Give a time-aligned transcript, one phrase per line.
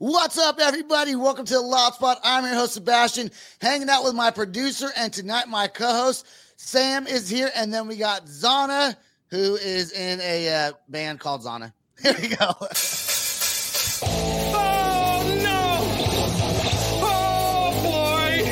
[0.00, 1.14] What's up, everybody?
[1.14, 2.18] Welcome to the Loud Spot.
[2.24, 3.30] I'm your host, Sebastian,
[3.60, 7.50] hanging out with my producer, and tonight my co-host, Sam, is here.
[7.54, 8.96] And then we got Zahna,
[9.28, 11.74] who is in a uh, band called Zahna.
[12.02, 12.36] Here we go.
[14.56, 15.76] Oh no!
[17.02, 18.42] Oh boy!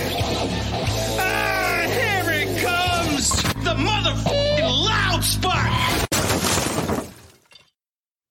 [1.18, 3.30] Ah, here it comes!
[3.64, 5.88] The motherfucking loud spot!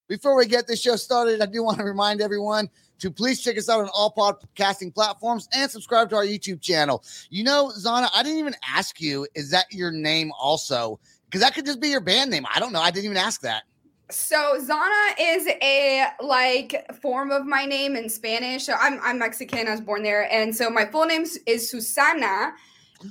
[0.08, 3.58] Before we get this show started, I do want to remind everyone to please check
[3.58, 7.04] us out on all podcasting platforms and subscribe to our YouTube channel.
[7.30, 11.00] You know, Zahna, I didn't even ask you, is that your name also?
[11.26, 12.46] Because that could just be your band name.
[12.54, 12.82] I don't know.
[12.82, 13.64] I didn't even ask that.
[14.10, 18.64] So Zahna is a like form of my name in Spanish.
[18.66, 19.68] So I'm I'm Mexican.
[19.68, 22.54] I was born there, and so my full name is Susana,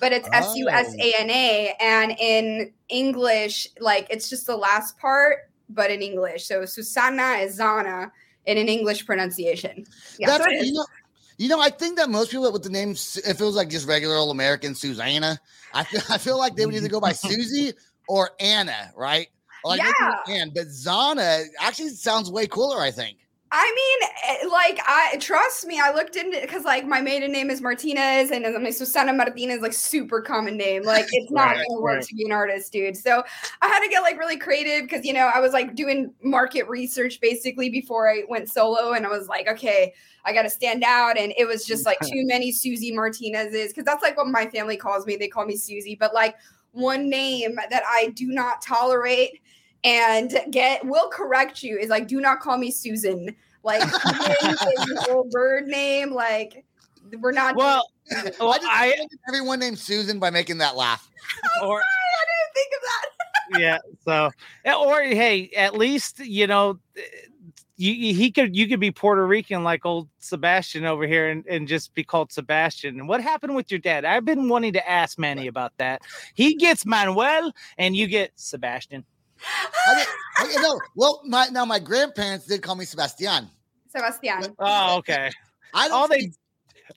[0.00, 4.56] but it's S U S A N A, and in English, like it's just the
[4.56, 6.46] last part, but in English.
[6.46, 8.10] So Susana is Zahna
[8.46, 9.84] in an English pronunciation.
[10.18, 10.66] Yeah, That's so it is.
[10.68, 10.86] you know.
[11.38, 13.86] You know, I think that most people with the name, if it was like just
[13.86, 15.38] regular old American Susanna,
[15.74, 17.74] I feel, I feel like they would either go by Susie
[18.08, 19.28] or Anna, right?
[19.62, 20.14] Like Yeah.
[20.30, 22.80] Ann, but Zahna actually sounds way cooler.
[22.80, 23.18] I think.
[23.52, 24.10] I mean,
[24.42, 25.80] eh, like, I trust me.
[25.80, 29.72] I looked into because, like, my maiden name is Martinez, and my Susana Martinez, like,
[29.72, 30.82] super common name.
[30.84, 32.02] Like, it's not Right, gonna work right.
[32.02, 32.96] to be an artist, dude.
[32.96, 33.22] So
[33.62, 36.68] I had to get like really creative because you know I was like doing market
[36.68, 40.82] research basically before I went solo, and I was like, okay, I got to stand
[40.84, 44.46] out, and it was just like too many Susie Martinez's because that's like what my
[44.46, 45.16] family calls me.
[45.16, 46.34] They call me Susie, but like
[46.72, 49.40] one name that I do not tolerate
[49.86, 53.34] and get will correct you is like do not call me Susan.
[53.62, 56.12] Like Susan old bird name.
[56.12, 56.64] Like
[57.20, 57.56] we're not.
[57.56, 57.88] Well,
[58.38, 61.08] well, I just I everyone named Susan by making that laugh.
[61.62, 63.60] or I didn't think of that.
[63.60, 64.30] yeah, so
[64.64, 66.78] eh, or hey, at least you know
[67.76, 71.44] you, you- he could you could be Puerto Rican like old Sebastian over here and,
[71.46, 72.98] and just be called Sebastian.
[72.98, 74.04] And what happened with your dad?
[74.04, 76.02] I've been wanting to ask Manny about that.
[76.34, 79.04] He gets Manuel and you get Sebastian.
[79.88, 80.08] I didn't,
[80.38, 83.48] I, you know, well, my now my grandparents did call me Sebastian.
[83.88, 84.54] Sebastian.
[84.58, 85.30] Oh, okay.
[85.74, 86.30] I don't All they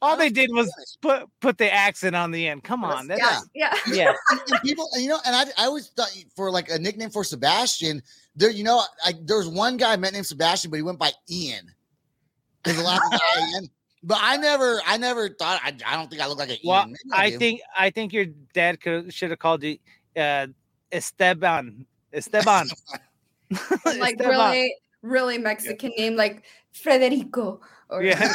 [0.01, 1.21] all I they did was Spanish.
[1.21, 2.63] put put the accent on the end.
[2.63, 3.21] Come on, that's
[3.53, 3.93] Yeah, yeah.
[3.93, 4.13] yeah.
[4.29, 7.09] and, and people, and, you know, and I, I always thought for like a nickname
[7.09, 8.01] for Sebastian,
[8.35, 10.99] there, you know, I, there was one guy I met named Sebastian, but he went
[10.99, 11.71] by Ian.
[12.63, 13.69] Because the last name was Ian.
[14.01, 16.81] But I never, I never thought, I, I don't think I look like an Well,
[16.81, 16.95] Ian.
[17.05, 17.37] Maybe I do.
[17.37, 19.77] think I think your dad could should have called you
[20.15, 20.47] uh,
[20.91, 21.85] Esteban.
[22.13, 22.67] Esteban.
[23.85, 24.27] like Esteban.
[24.29, 27.59] really, really Mexican name like Federico
[27.89, 28.15] or Yeah.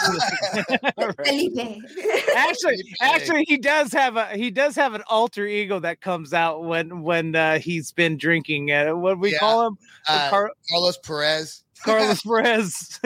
[1.24, 1.78] Felipe.
[2.36, 6.64] Actually, actually, he does have a he does have an alter ego that comes out
[6.64, 8.72] when when uh, he's been drinking.
[8.72, 9.38] Uh, what do we Yeah.
[9.38, 9.78] call him?
[10.08, 11.62] Uh, Car- Carlos Perez.
[11.84, 12.98] Carlos Perez.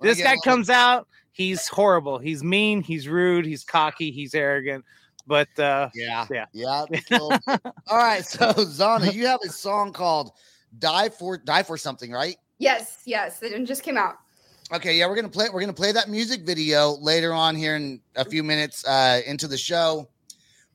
[0.00, 1.06] This guy comes out.
[1.32, 2.18] He's horrible.
[2.18, 2.82] He's mean.
[2.82, 3.44] He's rude.
[3.46, 4.10] He's cocky.
[4.10, 4.84] He's arrogant.
[5.26, 6.26] But uh, Yeah.
[6.30, 6.46] Yeah.
[6.52, 6.84] Yeah.
[7.10, 7.32] cool.
[7.88, 8.24] All right.
[8.24, 10.32] So Zahna, you have a song called
[10.78, 12.36] Die for Die for Something, right?
[12.58, 14.18] yes, yes, it just came out.
[14.72, 15.48] Okay, yeah, we're gonna play.
[15.52, 19.46] We're gonna play that music video later on here in a few minutes uh, into
[19.46, 20.08] the show.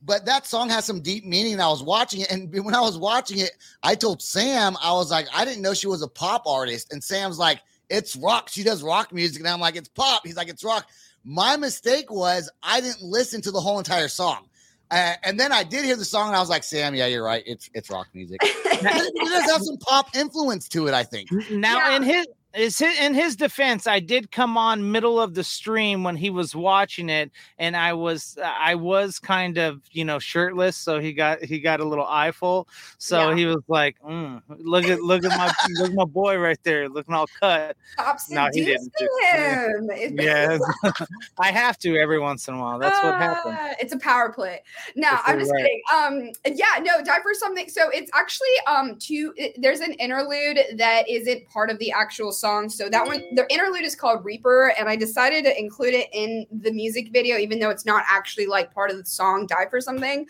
[0.04, 1.60] But that song has some deep meaning.
[1.60, 3.52] I was watching it, and when I was watching it,
[3.82, 7.02] I told Sam, I was like, I didn't know she was a pop artist, and
[7.02, 8.48] Sam's like, it's rock.
[8.50, 10.22] She does rock music, and I'm like, it's pop.
[10.24, 10.88] He's like, it's rock.
[11.24, 14.47] My mistake was I didn't listen to the whole entire song.
[14.90, 17.24] Uh, and then I did hear the song, and I was like, Sam, yeah, you're
[17.24, 17.42] right.
[17.46, 18.38] It's it's rock music.
[18.42, 21.30] it does have some pop influence to it, I think.
[21.50, 21.96] now Yeah.
[21.96, 26.16] in his Is in his defense, I did come on middle of the stream when
[26.16, 30.98] he was watching it, and I was I was kind of you know shirtless, so
[30.98, 32.66] he got he got a little eyeful.
[32.96, 33.36] So Yeah.
[33.36, 36.88] he was like, mm, "Look at look at my look at my boy right there,
[36.88, 38.92] looking all cut." Stop No, he didn't.
[39.34, 39.90] him.
[40.18, 40.62] Yes,
[41.38, 42.78] I have to every once in a while.
[42.78, 43.56] That's what happens.
[43.60, 44.62] Ah, It's a power play.
[44.96, 45.60] No, That's I'm just right.
[45.60, 46.32] kidding.
[46.46, 47.68] Um, yeah, no, die for something.
[47.68, 49.34] So it's actually um two.
[49.36, 52.68] it- there's an interlude that isn't part of the actual song.
[52.68, 56.46] So that one, the interlude is called Reaper, and I decided to include it in
[56.50, 59.80] the music video, even though it's not actually like part of the song "Die for
[59.80, 60.26] Something."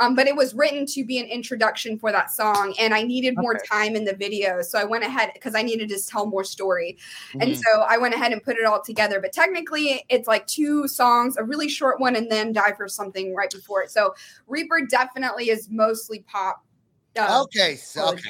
[0.00, 3.34] Um, but it was written to be an introduction for that song, and I needed
[3.36, 6.44] more time in the video, so I went ahead because I needed to tell more
[6.44, 6.96] story.
[7.40, 7.56] And Mhm.
[7.56, 9.20] so I went ahead and put it all together.
[9.20, 13.34] But technically, it's like two songs, a really short one, and then Die for Something
[13.34, 13.90] right before it.
[13.90, 14.14] So
[14.46, 16.64] Reaper definitely is mostly pop.
[17.18, 18.22] uh, okay, so Really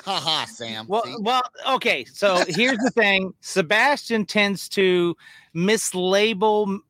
[0.00, 0.10] okay.
[0.10, 0.86] Haha, Sam.
[0.88, 1.16] Well, see?
[1.20, 2.04] well, okay.
[2.04, 5.16] So here's the thing: Sebastian tends to
[5.54, 6.80] mislabel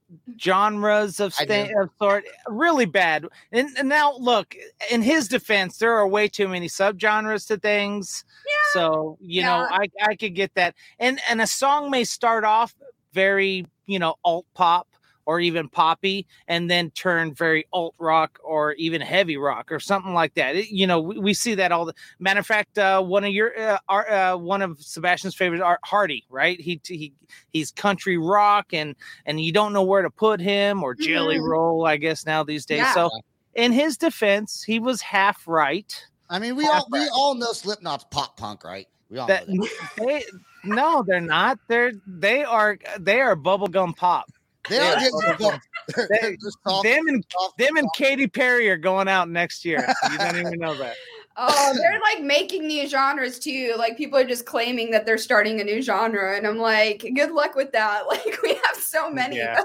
[0.40, 1.52] genres of I do.
[1.52, 3.26] sta- of sort really bad.
[3.52, 4.55] And, and now, look,
[4.90, 8.25] in his defense, there are way too many subgenres to things.
[8.46, 8.81] Yeah.
[8.81, 10.75] So you know, I I could get that.
[10.99, 12.75] And and a song may start off
[13.12, 14.88] very you know alt pop
[15.29, 20.15] or even poppy and then turn very alt rock or even heavy rock or something
[20.15, 23.03] like that It- you know we, we see that all the matter of fact uh,
[23.03, 27.13] one of your uh, our, uh, one of sebastian's favorites art hardy right he he
[27.53, 28.97] he's country rock and
[29.27, 31.47] and you don't know where to put him or jelly Mhm.
[31.47, 32.95] roll i guess now these days Yeah.
[32.95, 33.11] so
[33.55, 35.93] in his defense he was half right
[36.31, 38.87] I mean, we half all we all know Slipknot's pop punk, right?
[39.11, 39.91] We all that know that.
[40.07, 40.25] they
[40.65, 44.29] no they're not they're they are they are bubblegum pop
[44.69, 44.94] They Yeah.
[44.94, 45.20] are getting
[45.97, 49.29] they're, They- they're just soft, them and soft- them and Katy Perry are going out
[49.29, 49.87] next year.
[50.12, 50.94] You don't even know that.
[51.41, 53.75] Oh, they're like making new genres too.
[53.79, 57.31] Like people are just claiming that they're starting a new genre, and I'm like, good
[57.31, 58.06] luck with that.
[58.09, 59.37] Like we have so many.
[59.37, 59.62] Yeah.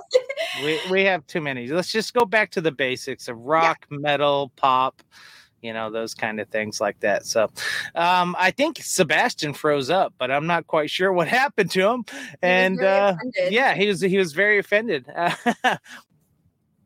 [0.64, 1.66] We we have too many.
[1.66, 5.02] Let's just go back to the basics of rock, metal, pop,
[5.64, 7.26] you know, those kind of things like that.
[7.26, 7.50] So
[7.96, 12.06] um I think Sebastian froze up, but I'm not quite sure what happened to him.
[12.42, 13.16] And very uh
[13.50, 15.06] yeah, he was he was very offended.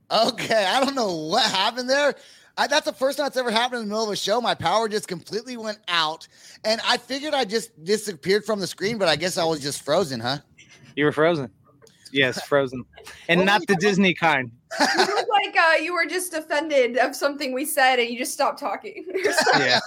[0.10, 2.16] Okay, I don't know what happened there.
[2.58, 4.40] I, that's the first time it's ever happened in the middle of a show.
[4.40, 6.28] My power just completely went out,
[6.64, 9.84] and I figured I just disappeared from the screen, but I guess I was just
[9.84, 10.38] frozen, huh?
[10.96, 11.52] you were frozen.
[12.12, 12.84] Yes, frozen.
[13.30, 14.52] And What not the you- Disney kind.
[14.80, 18.34] You look like uh, you were just offended of something we said, and you just
[18.34, 19.06] stopped talking.
[19.60, 19.80] Yeah.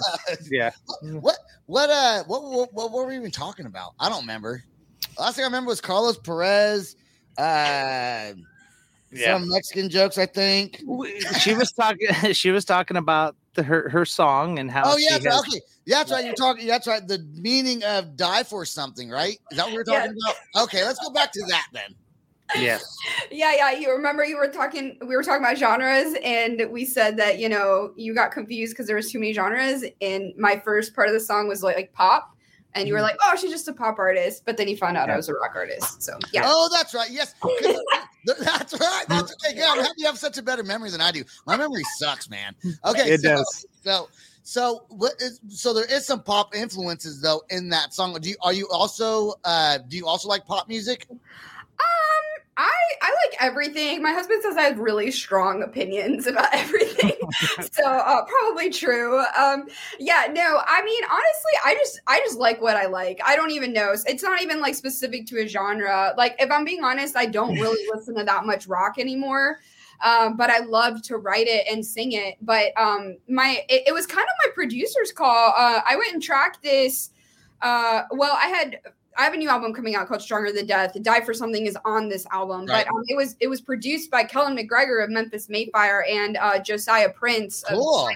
[0.51, 0.71] Yeah.
[1.03, 1.37] what
[1.67, 3.93] what uh what, what what were we even talking about?
[4.01, 4.65] I don't remember.
[5.19, 6.97] Last thing I remember was Carlos Perez.
[7.39, 8.33] Uh,
[9.13, 9.35] Yeah.
[9.39, 10.83] some Mexican jokes, I think.
[11.41, 15.19] She was talking she was talking about the, her her song and how Oh yeah,
[15.19, 15.61] has- okay.
[15.87, 16.25] Yeah, that's right.
[16.25, 16.67] You're talking.
[16.69, 17.07] That's right.
[17.07, 19.39] The meaning of die for something, right?
[19.51, 20.65] Is that what we're talking about?
[20.65, 21.95] Okay, let's go back to that then.
[22.59, 22.79] Yeah
[23.31, 23.71] yeah, yeah.
[23.73, 24.99] You remember you were talking.
[25.01, 28.87] We were talking about genres, and we said that you know you got confused because
[28.87, 29.85] there was too many genres.
[30.01, 32.35] And my first part of the song was like, like pop,
[32.75, 35.11] and you were like, "Oh, she's just a pop artist," but then you found out
[35.11, 36.03] I was a rock artist.
[36.03, 36.43] So yeah.
[36.45, 37.11] Oh, that's right.
[37.11, 37.35] Yes.
[38.25, 39.05] that's right.
[39.09, 39.57] That's okay.
[39.57, 41.25] Yeah, I'm happy you have such a better memory than I do.
[41.47, 42.55] My memory sucks, man.
[42.85, 43.67] Okay, It so, does.
[43.85, 44.09] So,
[44.43, 48.19] so what is so there is some pop influences though in that song.
[48.21, 51.07] Do you are you also uh do you also like pop music?
[51.11, 54.03] Um, I I like everything.
[54.03, 57.13] My husband says I have really strong opinions about everything,
[57.73, 59.19] so uh, probably true.
[59.39, 59.69] Um,
[59.99, 63.21] yeah, no, I mean honestly, I just I just like what I like.
[63.25, 63.95] I don't even know.
[64.07, 66.13] It's not even like specific to a genre.
[66.17, 69.61] Like if I'm being honest, I don't really listen to that much rock anymore.
[70.03, 72.37] Um, but I love to write it and sing it.
[72.41, 75.53] But um, my it, it was kind of my producer's call.
[75.57, 77.11] Uh, I went and tracked this.
[77.63, 78.81] Uh, well, I had
[79.21, 80.97] I have a new album coming out called Stronger Than Death.
[81.03, 82.87] Die for Something is on this album, Right.
[82.87, 86.39] but um, it was it was produced by Kellen McGregor of Memphis May Fire and
[86.39, 87.63] uh, Josiah Prince.
[87.65, 88.09] of Cool.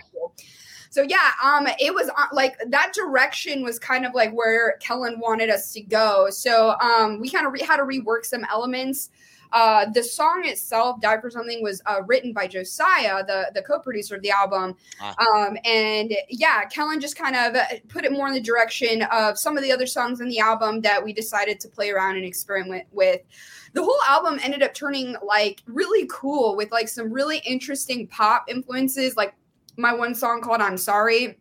[0.88, 5.20] So yeah, um, it was uh, like that direction was kind of like where Kellen
[5.20, 6.28] wanted us to go.
[6.30, 9.10] So um, we kind of re- had to rework some elements.
[9.54, 14.16] Uh, the song itself, "Die for Something," was uh, written by Josiah, the the co-producer
[14.16, 14.74] of the album.
[15.00, 15.14] Ah.
[15.24, 19.38] Um, and yeah, Kellen just kind of uh, put it more in the direction of
[19.38, 22.24] some of the other songs in the album that we decided to play around and
[22.24, 23.20] experiment with.
[23.74, 28.46] The whole album ended up turning like really cool with like some really interesting pop
[28.48, 29.34] influences, like
[29.76, 31.38] my one song called "I'm Sorry."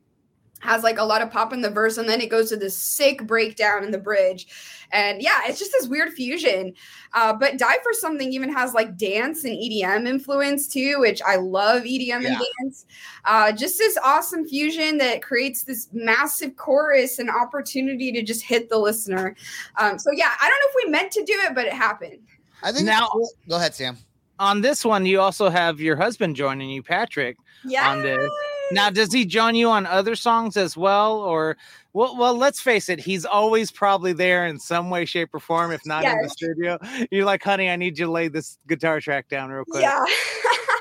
[0.64, 2.76] Has like a lot of pop in the verse and then it goes to this
[2.78, 4.48] sick breakdown in the bridge
[4.92, 6.74] and yeah it's just this weird fusion
[7.14, 11.36] uh, but die for something even has like dance and edm influence too which i
[11.36, 12.30] love edm Yeah.
[12.30, 12.86] and dance
[13.26, 18.70] uh, just this awesome fusion that creates this massive chorus and opportunity to just hit
[18.70, 19.36] the listener
[19.78, 22.20] um, so yeah i don't know if we meant to do it but it happened
[22.66, 23.28] I think Now- now.
[23.50, 23.98] Go ahead, Sam.
[24.40, 27.38] On this one, you also have your husband joining you, Patrick.
[27.66, 28.30] yeah On the-
[28.72, 31.58] Now, does he join you on other songs as well, or
[31.94, 35.72] well, well, let's face it, he's always probably there in some way, shape, or form,
[35.72, 36.80] if not in the studio.
[37.12, 39.84] You're like, honey, I need you to lay this guitar track down real quick.
[39.84, 40.04] Yeah.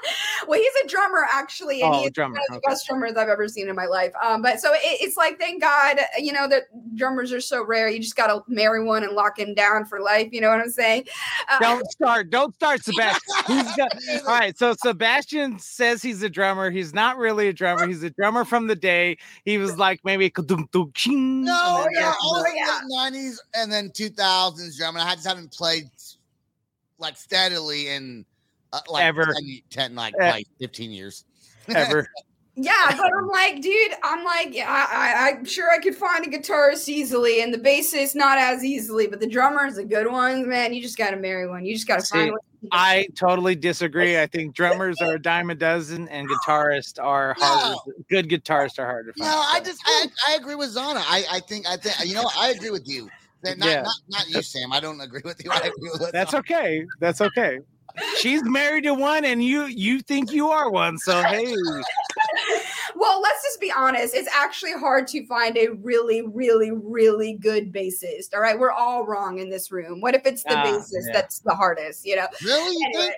[0.49, 2.71] well, he's a drummer actually, and Oh, he's drummer, one of the okay.
[2.73, 4.13] best drummers I've ever seen in my life.
[4.23, 6.65] Um, but so it, it's like, thank God, you know, that
[6.97, 7.89] drummers are so rare.
[7.89, 10.29] You just got to marry one and lock him down for life.
[10.33, 11.05] You know what I'm saying?
[11.51, 12.31] Uh, Don't start.
[12.31, 13.21] Don't start, Sebastian.
[13.47, 14.57] He's got, all right.
[14.59, 16.71] So Sebastian says he's a drummer.
[16.71, 17.87] He's not really a drummer.
[17.87, 21.97] He's a drummer from the day he was like maybe ka-dum, dum, ching, No, and
[21.97, 22.81] then- yeah, I was in yeah.
[22.83, 25.03] the nineties and then two thousands drumming.
[25.03, 25.85] I just haven't played
[26.99, 28.25] like steadily in
[28.73, 29.27] uh, like Ever.
[29.27, 30.31] 10, 10 like, Eh.
[30.31, 31.25] like fifteen years.
[31.69, 32.07] ever.
[32.57, 36.27] yeah, but I'm like, dude, I'm like, yeah, I, I, I'm sure I could find
[36.27, 40.49] a guitarist easily, and the bassist not as easily, but the drummers, a good one
[40.49, 41.65] man, you just got to marry one.
[41.65, 42.41] You just got to See, find one.
[42.71, 44.21] I totally disagree.
[44.21, 47.77] I think drummers are a dime a dozen, and guitarists are harder.
[48.11, 49.27] Good guitarists are harder No.
[49.27, 51.01] I just I, I agree with Zahna.
[51.05, 52.37] I, I think I think you know what?
[52.39, 53.09] I agree with you.
[53.45, 53.83] Not, Yeah.
[53.83, 54.73] not not you, Sam.
[54.73, 55.51] I don't agree with you.
[55.51, 56.41] I agree with That's Zahna.
[56.41, 56.85] okay.
[57.01, 57.59] That's okay.
[58.19, 60.97] She's married to one, and you you think you are one.
[60.99, 61.45] So hey,
[62.95, 64.15] Well, let's just be honest.
[64.15, 68.35] It's actually hard to find a really, really, really good bassist.
[68.35, 68.59] All right.
[68.59, 70.01] We're all wrong in this room.
[70.01, 71.13] What if it's the Ah, bassist yeah.
[71.13, 72.27] that's the hardest, you know?
[72.45, 72.85] Really?
[72.95, 73.15] Anyway.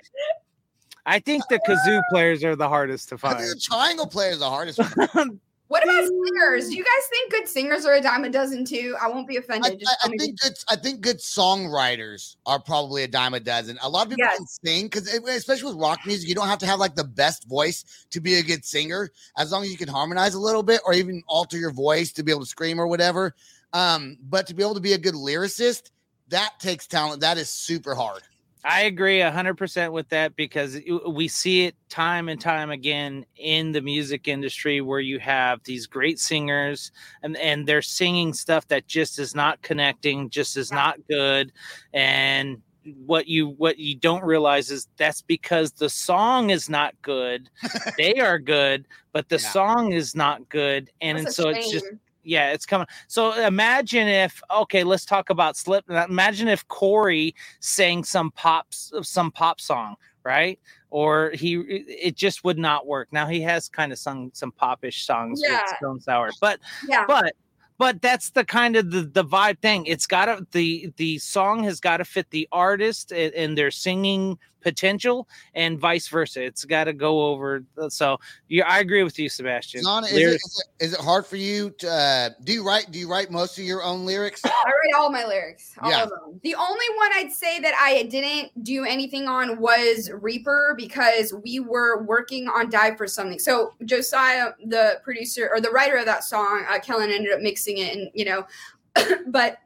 [1.05, 3.49] I think the kazoo players are the hardest to I think find.
[3.51, 4.79] the triangle player is the hardest.
[5.67, 6.69] what about singers?
[6.69, 8.95] Do you guys think good singers are a dime a dozen too?
[9.01, 9.83] I won't be offended.
[9.87, 10.53] I, I me think good.
[10.69, 13.79] I think good songwriters are probably a dime a dozen.
[13.81, 14.37] A lot of people Yes.
[14.37, 17.47] can sing because, especially with rock music, you don't have to have like the best
[17.47, 19.09] voice to be a good singer.
[19.37, 22.23] As long as you can harmonize a little bit, or even alter your voice to
[22.23, 23.35] be able to scream or whatever.
[23.73, 25.91] Um, but to be able to be a good lyricist,
[26.29, 27.21] that takes talent.
[27.21, 28.21] That is super hard.
[28.67, 33.73] I agree hundred percent with that because we see it time and time again in
[33.73, 36.91] the music industry where you have these great singers
[37.21, 41.53] and and they're singing stuff that just is not connecting, just is not good,
[41.93, 42.61] and
[43.05, 47.49] what you what you don't realize is that's because the song is not good.
[47.97, 49.39] they are good, but the Yeah.
[49.39, 51.85] song is not good, and, and so it's just.
[52.25, 52.87] Yeah, it's coming.
[53.07, 55.85] So imagine if okay, let's talk about Slip.
[55.89, 60.59] Imagine if Corey sang some pops some pop song, right?
[60.89, 63.09] Or he it just would not work.
[63.11, 65.61] Now he has kind of sung some popish songs Yeah.
[65.61, 67.05] with Stone Sour, but yeah.
[67.07, 67.33] but
[67.77, 69.85] but that's the kind of the, the vibe thing.
[69.85, 73.71] It's got to the the song has got to fit the artist and, and their
[73.71, 76.43] singing potential, and vice versa.
[76.43, 77.63] It's got to go over.
[77.89, 78.17] So
[78.49, 79.83] yeah, I agree with you, Sebastian.
[79.83, 82.89] Zahna, is it, is, it, is, it hard for you to uh, do you write
[82.89, 84.41] do you write most of your own lyrics?
[84.43, 86.03] I write all my lyrics, all Yeah.
[86.03, 86.39] of them.
[86.41, 91.59] The only one I'd say that I didn't do anything on was Reaper because we
[91.59, 93.37] were working on Die for something.
[93.37, 97.77] So Josiah, the producer or the writer of that song, uh, Kellen ended up mixing
[97.77, 98.47] it, and you know,
[99.27, 99.59] but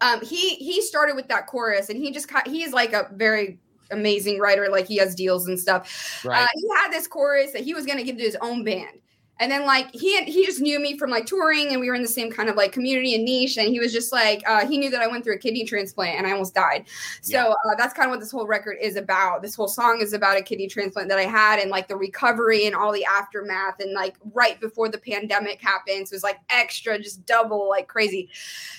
[0.00, 3.58] um, he he started with that chorus, and he just he is like a very
[3.90, 4.68] amazing writer.
[4.70, 6.22] Like he has deals and stuff.
[6.24, 6.42] Right.
[6.42, 8.99] Uh, he had this chorus that he was going to give to his own band.
[9.40, 12.02] And then like he he just knew me from like touring and we were in
[12.02, 14.78] the same kind of like community and niche and he was just like uh, he
[14.78, 16.86] knew that I went through a kidney transplant and I almost died.
[17.22, 19.42] So uh, that's kind of what this whole record is about.
[19.42, 22.66] This whole song is about a kidney transplant that I had and like the recovery
[22.66, 26.06] and all the aftermath and like right before the pandemic happened.
[26.06, 28.28] So it was like extra just double like crazy.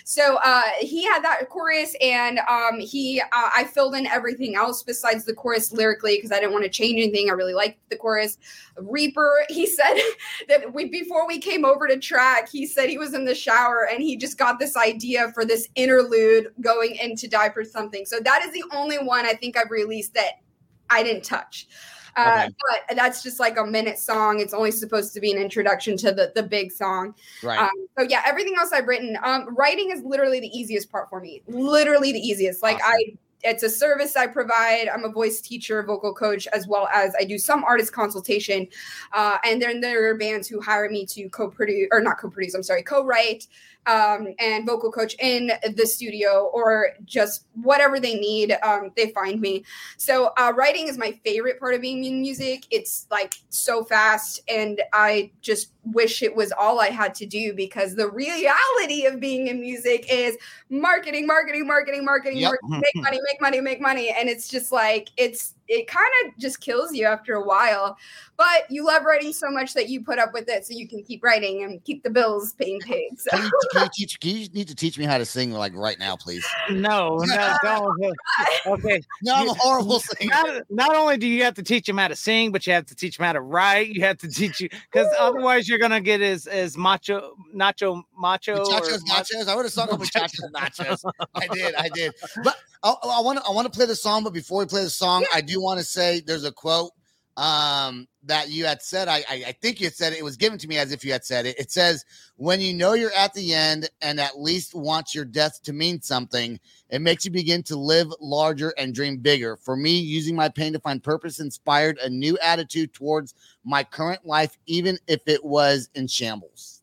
[0.04, 4.84] So uh, he had that chorus, and um, he uh, I filled in everything else
[4.84, 7.30] besides the chorus lyrically because I didn't want to change anything.
[7.30, 8.38] I really liked the chorus.
[8.78, 9.96] Reaper, he said
[10.52, 13.88] that we before we came over to track, he said he was in the shower
[13.92, 18.06] and he just got this idea for this interlude going into Die for Something.
[18.06, 20.42] So that is the only one I think I've released that
[20.90, 21.68] I didn't touch.
[22.16, 22.56] Uh, Okay.
[22.88, 24.42] But that's just like a minute song.
[24.42, 27.16] It's only supposed to be an introduction to the the big song.
[27.42, 27.58] Right.
[27.58, 31.22] Um, so yeah, everything else I've written, um, writing is literally the easiest part for
[31.22, 31.42] me.
[31.48, 32.62] Literally the easiest.
[32.62, 32.92] Like Awesome.
[32.92, 34.88] I, it's a service I provide.
[34.88, 38.68] I'm a voice teacher, vocal coach, as well as I do some artist consultation.
[39.14, 42.54] Uh, and then there are bands who hire me to co-produce or not co-produce.
[42.54, 43.48] I'm sorry, co-write
[43.88, 48.56] um, and vocal coach in the studio or just whatever they need.
[48.64, 49.66] Um, they find me.
[49.98, 52.66] So uh, writing is my favorite part of being in music.
[52.70, 57.54] It's like so fast, and I just wish it was all I had to do
[57.54, 60.38] because the reality of being in music is
[60.70, 62.54] marketing, marketing, marketing, marketing, Yep.
[62.64, 64.16] marketing make money, make money, make money.
[64.16, 67.98] And it's just like, it's, it kind of just kills you after a while.
[68.38, 71.04] But you love writing so much that you put up with it so you can
[71.04, 73.20] keep writing and keep the bills being paid.
[73.20, 74.20] So Can you, can you teach?
[74.20, 76.46] Can you need to teach me how to sing like right now, please?
[76.72, 78.18] No, no, don't.
[78.66, 79.02] Okay.
[79.22, 80.32] No, I'm a horrible singer.
[80.32, 82.88] Not, not only do you have to teach him how to sing, but you have
[82.88, 83.90] to teach him how to write.
[83.90, 88.64] You have to teach you because otherwise you're gonna get as as macho, nacho, macho.
[88.64, 89.48] Muchachos, nachos.
[89.48, 91.12] I would have sung muchachos, nachos.
[91.34, 92.14] I did, I did.
[92.44, 94.24] But I want to, I want to play the song.
[94.24, 96.92] But before we play the song, I do want to say there's a quote
[97.38, 99.08] um, that you had said.
[99.08, 100.24] I, I, I think you had said it.
[100.24, 101.60] Was given to me as if you had said it.
[101.60, 105.62] It says, "When you know you're at the end and at least want your death
[105.64, 106.60] to mean something,
[106.90, 109.58] it makes you begin to live larger and dream bigger.
[109.58, 114.26] For me, using my pain to find purpose inspired a new attitude towards my current
[114.26, 116.82] life, even if it was in shambles."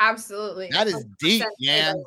[0.00, 0.68] absolutely.
[0.70, 2.04] That is deep, 100% man.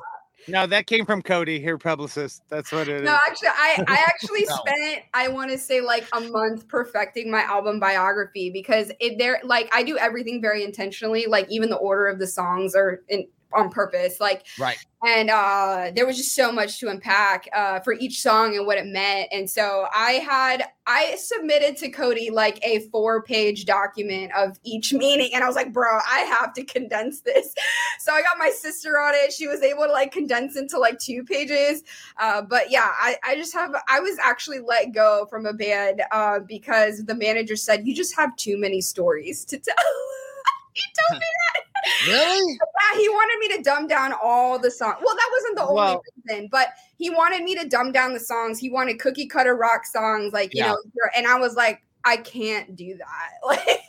[0.48, 2.42] No, that came from Cody, her publicist.
[2.48, 3.02] That's what it is.
[3.02, 4.54] No, actually, I, I actually No.
[4.56, 9.40] spent I want to say like a month perfecting my album biography because it there
[9.44, 11.26] like I do everything very intentionally.
[11.26, 14.20] Like even the order of the songs are in on purpose.
[14.20, 14.78] Like Right.
[15.04, 18.78] and uh there was just so much to unpack uh for each song and what
[18.78, 24.32] it meant and so i had i submitted to cody like a four page document
[24.36, 27.54] of each meaning and i was like bro i have to condense this
[28.00, 30.98] so i got my sister on it she was able to like condense into like
[30.98, 31.84] two pages
[32.18, 36.02] uh but yeah i i just have i was actually let go from a band
[36.10, 39.74] uh because the manager said you just have too many stories to tell
[40.74, 41.26] he told me
[42.06, 42.58] Really?
[42.94, 44.96] yeah, he wanted me to dumb down all the songs.
[45.04, 48.20] Well, that wasn't the only Well- reason, but he wanted me to dumb down the
[48.20, 48.58] songs.
[48.58, 50.72] He wanted cookie cutter rock songs, like you Yeah.
[50.72, 50.78] know,
[51.16, 53.30] and I was like, I can't do that.
[53.44, 53.80] Like,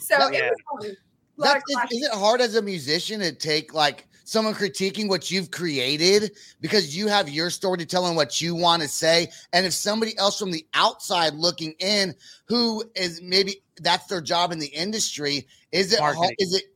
[0.00, 0.96] so That- it was fun.
[1.38, 5.30] A lot That's, is, it hard as a musician to take like someone critiquing what
[5.30, 9.28] you've created because you have your story to tell and what you want to say?
[9.54, 12.14] And if somebody else from the outside looking in,
[12.46, 16.36] who is maybe that's their job in the industry, is it hard, Marketing.
[16.38, 16.71] is it d-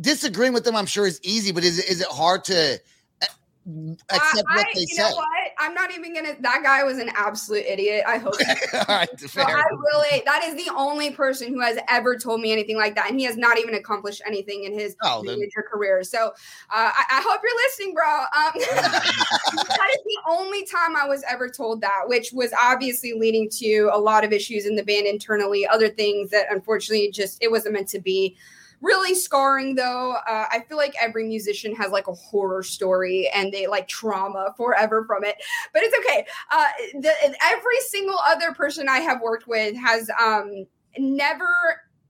[0.00, 0.76] disagreeing with them?
[0.76, 2.80] I'm sure is easy, but is it is it hard to
[3.24, 3.26] uh,
[4.10, 5.02] accept I, what they you say?
[5.02, 5.28] know what?
[5.58, 6.34] I'm not even gonna.
[6.40, 8.04] That guy was an absolute idiot.
[8.06, 8.34] I hope.
[8.74, 9.44] All right, fair.
[9.44, 13.10] I really, that is the only person who has ever told me anything like that,
[13.10, 16.04] and he has not even accomplished anything in his Oh, manager career.
[16.04, 16.30] So uh,
[16.70, 18.06] I, I hope you're listening, bro.
[18.06, 18.52] Um,
[19.66, 23.90] that is the only time I was ever told that, which was obviously leading to
[23.92, 27.74] a lot of issues in the band internally, other things that unfortunately just it wasn't
[27.74, 28.36] meant to be.
[28.80, 30.16] Really scarring though.
[30.28, 34.54] Uh, I feel like every musician has like a horror story and they like trauma
[34.56, 35.36] forever from it,
[35.72, 36.26] but it's okay.
[36.50, 36.66] Uh,
[37.00, 37.12] the,
[37.42, 40.66] every single other person I have worked with has um,
[40.98, 41.48] never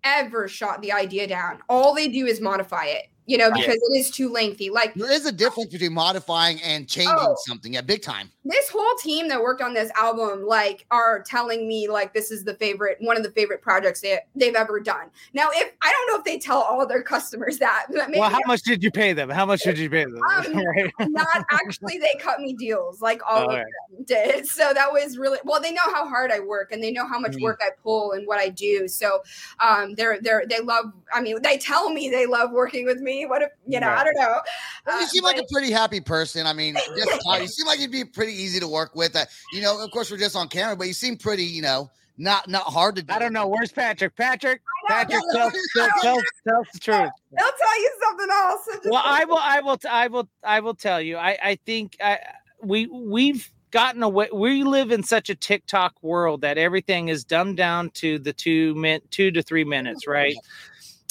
[0.05, 1.61] ever shot the idea down.
[1.69, 3.61] All they do is modify it, you know, Right.
[3.61, 4.71] because it is too lengthy.
[4.71, 7.37] Like There is a difference between modifying and changing Oh.
[7.47, 7.73] something.
[7.75, 8.31] Yeah, big time.
[8.45, 12.45] this whole team that worked on this album like are telling me like this is
[12.45, 16.07] the favorite one of the favorite projects they, they've ever done now if i don't
[16.13, 18.91] know if they tell all their customers that but maybe well, how much did you
[18.93, 19.29] pay them?
[19.29, 20.21] How much did you pay them?
[20.37, 20.93] Um, Right.
[21.11, 23.65] not actually they cut me deals like all Oh, of okay.
[23.97, 26.93] them did so that was really well they know how hard i work and they
[26.93, 27.43] know how much Mhm.
[27.43, 29.23] work i pull and what i do so
[29.59, 33.16] um they're they're they love i mean they tell me they love working with me
[33.25, 34.41] what if you know i don't know
[34.87, 36.47] Well, you Uh, seem like but- a pretty happy person.
[36.47, 39.17] I mean, just you seem like you'd be pretty easy to work with.
[39.17, 41.91] Uh, you know, of course, we're just on camera, but you seem pretty, you know,
[42.19, 43.05] not not hard to.
[43.09, 43.47] I don't know.
[43.49, 44.15] Where's Patrick?
[44.17, 47.11] Patrick, Patrick, no, tell, tell, tell, tell the truth.
[47.33, 51.01] they'll tell you something else well i will i will i will i will tell
[51.01, 52.19] you i i think i
[52.63, 57.57] we we've gotten away we live in such a tiktok world that everything is dumbed
[57.57, 60.37] down to the two min two to three minutes right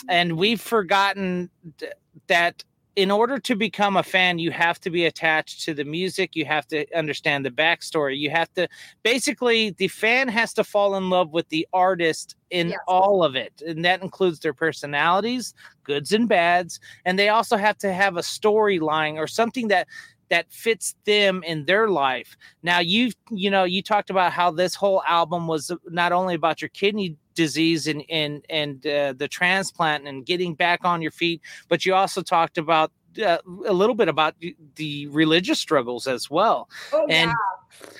[0.09, 1.93] and we've forgotten th-
[2.27, 2.63] that
[2.95, 6.45] in order to become a fan you have to be attached to the music you
[6.45, 8.67] have to understand the backstory you have to
[9.03, 12.79] basically the fan has to fall in love with the artist in Yes.
[12.87, 15.53] all of it and that includes their personalities
[15.83, 19.87] goods and bads and they also have to have a storyline or something that
[20.29, 24.73] that fits them in their life now you you know you talked about how this
[24.73, 30.07] whole album was not only about your kidney disease and and and uh, the transplant
[30.07, 32.91] and getting back on your feet but you also talked about
[33.23, 34.35] uh, a little bit about
[34.75, 37.35] the- religious struggles as well oh, and yeah.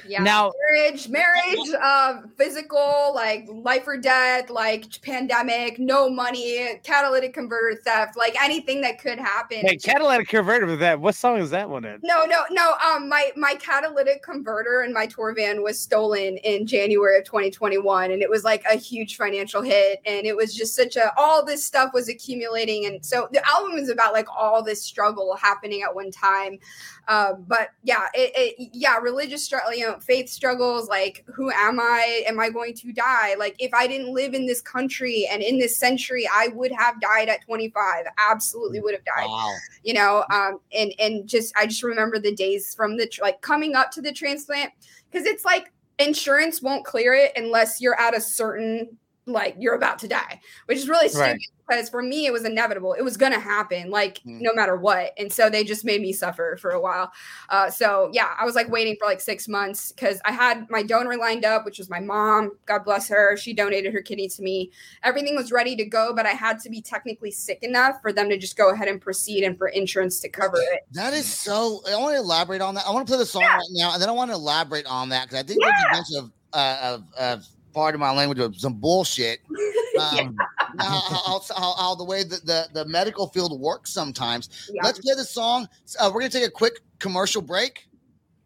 [0.08, 0.24] Yeah.
[0.24, 7.80] Now- marriage, marriage, uh, physical, like life or death, like pandemic, no money, catalytic converter
[7.84, 9.60] theft, like anything that could happen.
[9.62, 11.00] Hey, catalytic converter with that.
[11.00, 12.00] What song is that one in?
[12.04, 12.76] No, no, no.
[12.86, 18.12] Um, my my catalytic converter in my tour van was stolen in January of 2021,
[18.12, 20.02] and it was like a huge financial hit.
[20.06, 23.78] And it was just such a all this stuff was accumulating, and so the album
[23.78, 26.60] is about like all this struggle happening at one time.
[27.08, 30.88] Uh, but yeah, it, it yeah, religious struggle, you know, faith struggles.
[30.89, 32.23] Like, who am I?
[32.28, 33.36] Am I going to die?
[33.38, 36.99] Like, if I didn't live in this country and in this century, I would have
[37.01, 38.06] died at 25.
[38.17, 39.54] Absolutely would have died Wow.
[39.84, 43.75] you know um and and just i just remember the days from the like coming
[43.75, 44.71] up to the transplant
[45.10, 48.97] because it's like insurance won't clear it unless you're at a certain
[49.28, 51.40] like you're about to die which is really stupid Right.
[51.68, 54.42] because for me it was inevitable it was gonna happen like Mm.
[54.42, 57.12] no matter what and so they just made me suffer for a while
[57.50, 60.84] uh so yeah i was like waiting for like six months because i had my
[60.84, 64.44] donor lined up which was my mom god bless her she donated her kidney to
[64.44, 64.70] me
[65.04, 68.28] everything was ready to go, but I had to be technically sick enough for them
[68.30, 70.82] to just go ahead and proceed and for insurance to cover it.
[70.92, 71.82] That is so.
[71.88, 72.86] I want to elaborate on that.
[72.88, 75.10] I want to play the song right now, and then I want to elaborate on
[75.10, 78.40] that because I think there's a bunch of, uh, of, of part of my language
[78.40, 79.40] of some bullshit.
[79.98, 80.36] Um,
[80.78, 84.70] how, how, how, how the way that the, the medical field works sometimes.
[84.70, 84.82] Yeah.
[84.84, 85.70] Let's play the song.
[85.98, 87.88] Uh, we're gonna take a quick commercial break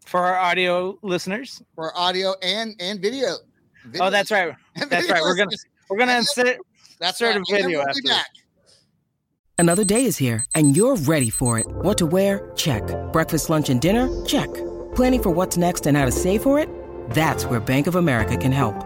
[0.06, 1.60] For our audio listeners.
[1.74, 3.30] for audio and and video.
[4.00, 4.54] Oh, that's right.
[4.76, 5.22] And That's video right.
[5.24, 5.72] We're gonna listeners.
[5.90, 6.58] we're gonna insert
[7.00, 7.42] That's sort right.
[7.42, 8.02] of video we'll after.
[8.06, 8.28] back.
[9.58, 11.66] Another day is here, and you're ready for it.
[11.68, 12.52] What to wear?
[12.56, 12.84] Check.
[13.12, 14.06] Breakfast, lunch, and dinner?
[14.26, 14.54] Check.
[14.94, 16.70] Planning for what's next and how to save for it?
[17.10, 18.86] That's where Bank of America can help.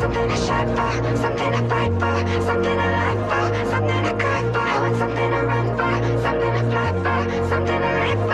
[0.00, 2.16] Something to shine for, something to fight for,
[2.48, 4.58] something to live for, something to cry for.
[4.58, 8.33] I want something to run for, something to fly for, something to live for,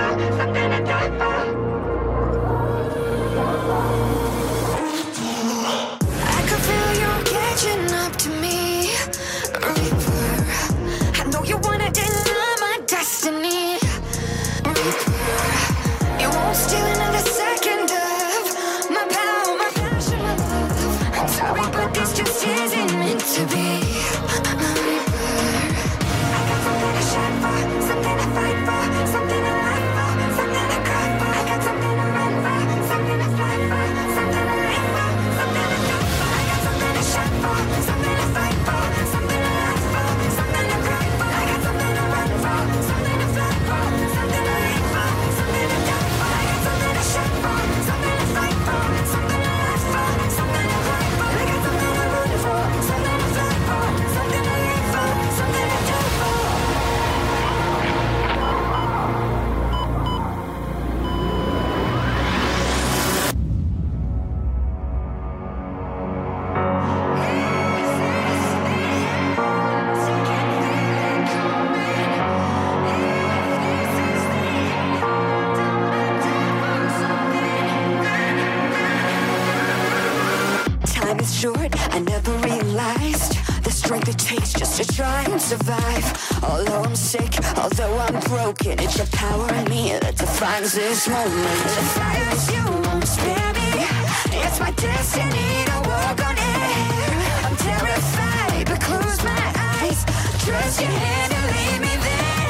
[82.01, 86.43] I never realized the strength it takes just to try and survive.
[86.43, 91.61] Although I'm sick, although I'm broken, it's your power in me that defines this moment.
[91.77, 93.85] The fires you won't spare me,
[94.33, 97.13] it's my destiny to walk on air.
[97.45, 99.47] I'm terrified, but close my
[99.85, 100.01] eyes,
[100.41, 102.49] trust your hand and lead me there.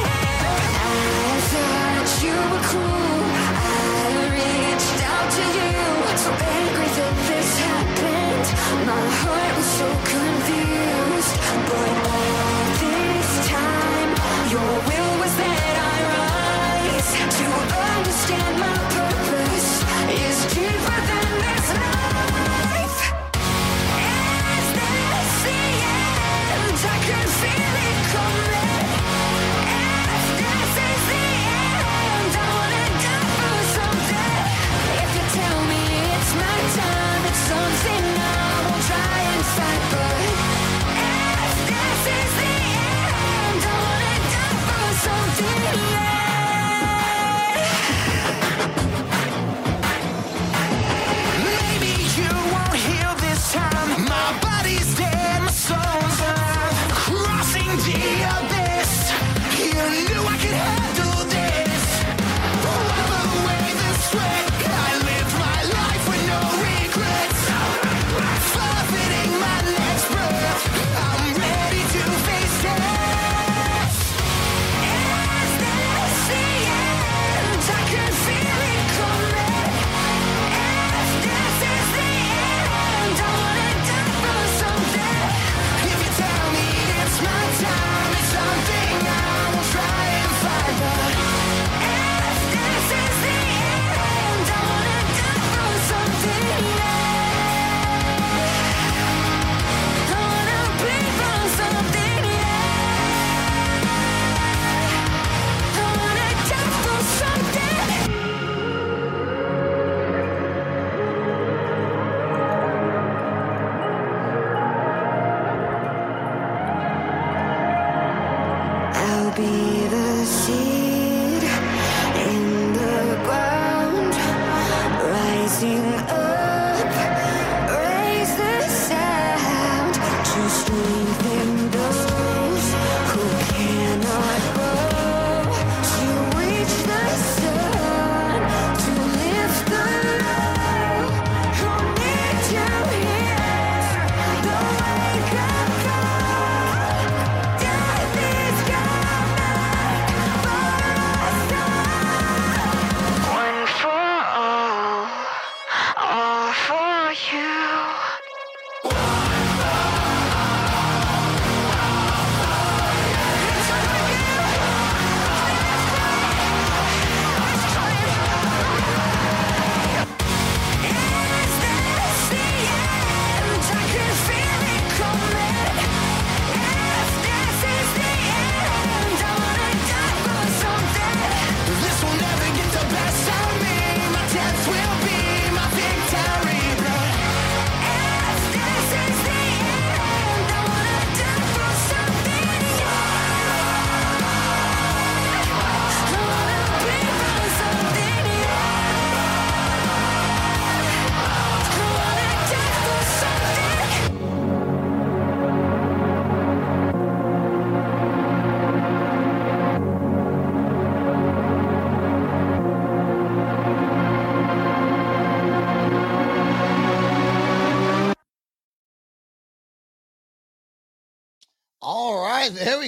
[0.79, 3.19] I thought you were cool,
[3.59, 5.75] I reached out to you,
[6.23, 8.20] so angry that this happened.
[8.53, 11.37] My heart was so confused,
[11.69, 12.50] but all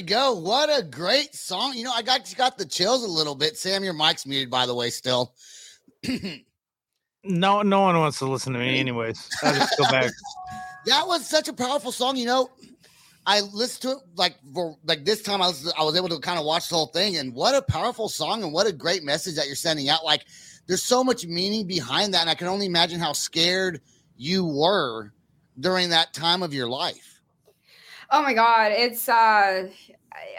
[0.02, 0.32] we go.
[0.32, 1.74] What a great song.
[1.74, 3.56] You know, I got got the chills a little bit.
[3.56, 5.34] Sam, your mic's muted, by the way, still.
[7.24, 9.30] No, no one wants to listen to me, anyways.
[9.44, 10.10] I just go back.
[10.86, 12.16] that was such a powerful song.
[12.16, 12.50] You know,
[13.24, 15.40] I listened to it like for like this time.
[15.40, 17.62] I was I was able to kind of watch the whole thing, and what a
[17.62, 20.04] powerful song, and what a great message that you're sending out.
[20.04, 20.24] Like,
[20.66, 23.80] there's so much meaning behind that, and I can only imagine how scared
[24.16, 25.12] you were
[25.60, 27.11] during that time of your life.
[28.12, 29.68] Oh my god, it's uh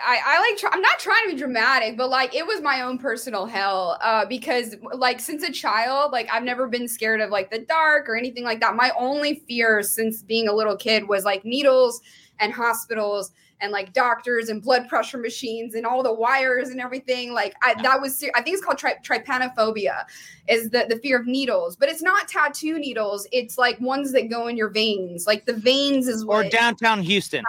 [0.06, 2.82] I, I like try, I'm not trying to be dramatic, but like it was my
[2.82, 7.32] own personal hell uh, because like since a child, like I've never been scared of
[7.32, 8.76] like the dark or anything like that.
[8.76, 12.02] My only fear since being a little kid was like needles
[12.40, 13.32] and hospitals
[13.63, 17.34] and like doctors and blood pressure machines and all the wires and everything.
[17.34, 20.04] Like I, that was, I think it's called tri- trypanophobia,
[20.49, 21.76] is the the fear of needles.
[21.78, 23.26] But it's not tattoo needles.
[23.32, 25.26] It's like ones that go in your veins.
[25.26, 27.43] Like the veins is Or downtown Houston.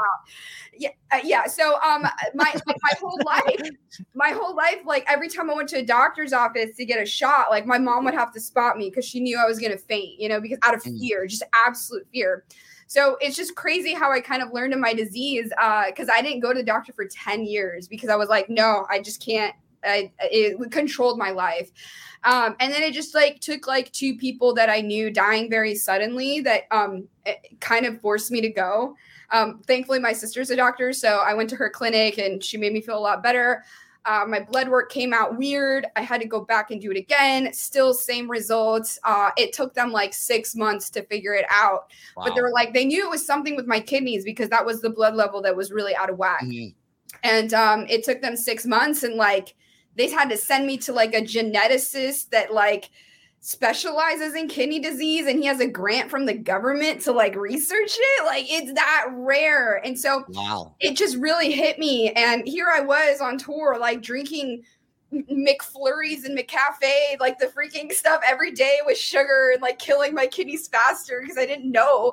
[0.77, 2.03] yeah uh, yeah so um
[2.35, 3.71] my like my whole life
[4.15, 7.07] my whole life like every time i went to a doctor's office to get a
[7.07, 9.71] shot like my mom would have to spot me because she knew i was going
[9.71, 10.99] to faint you know because out of Mm.
[10.99, 12.45] fear just absolute fear
[12.87, 16.21] so it's just crazy how i kind of learned of my disease uh because i
[16.23, 19.25] didn't go to the doctor for 10 years because i was like no i just
[19.25, 19.55] can't
[19.87, 21.71] I, it controlled my life
[22.25, 25.75] um, and then it just like took like two people that i knew dying very
[25.75, 27.07] suddenly that um
[27.61, 28.97] kind of forced me to go
[29.31, 32.73] um, thankfully, my sister's a doctor, so I went to her clinic and she made
[32.73, 33.65] me feel a lot better.
[34.07, 35.87] Uh, my blood work came out weird.
[35.97, 37.53] I had to go back and do it again.
[37.53, 38.99] Still, same results.
[39.05, 41.91] Uh, it took them like six months to figure it out.
[42.15, 44.83] But they were like, they knew it was something with my kidneys because that was
[44.83, 46.45] the blood level that was really out of whack.
[46.45, 46.75] Mhm.
[47.23, 49.55] And um, it took them six months, and like
[49.97, 52.91] they had to send me to like a geneticist that like
[53.45, 57.95] specializes in kidney disease and he has a grant from the government to like research
[57.99, 58.25] it?
[58.25, 59.85] Like it's that rare.
[59.85, 60.75] And so Wow.
[60.81, 62.11] it just really hit me.
[62.13, 64.65] And here i was on tour like drinking
[65.31, 70.27] mcflurries and mccafe like the freaking stuff every day with sugar and like killing my
[70.27, 72.13] kidneys faster because i didn't know.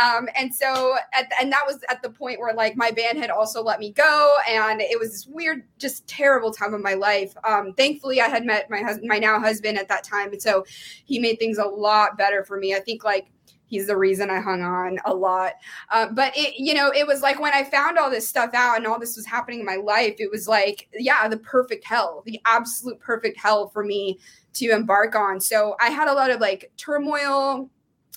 [0.00, 3.30] Um and so at and that was at the point where like my band had
[3.30, 7.34] also let me go and it was this weird just terrible time of my life.
[7.44, 10.64] Um thankfully i had met my husband my now husband at that time and so
[11.04, 12.74] he made things a lot better for me.
[12.74, 13.30] I think like
[13.66, 15.54] he's the reason I hung on a lot.
[15.90, 18.76] Uh, but it, you know, it was like when I found all this stuff out
[18.76, 22.22] and all this was happening in my life, it was like, yeah, the perfect hell,
[22.26, 24.18] the absolute perfect hell for me
[24.54, 25.40] to embark on.
[25.40, 27.70] So I had a lot of like turmoil.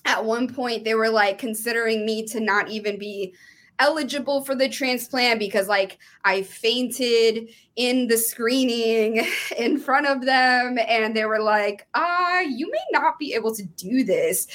[0.05, 3.33] At one point, they were like considering me to not even be
[3.79, 9.25] eligible for the transplant because like I fainted in the screening
[9.57, 13.63] in front of them and they were like ah you may not be able to
[13.63, 14.47] do this.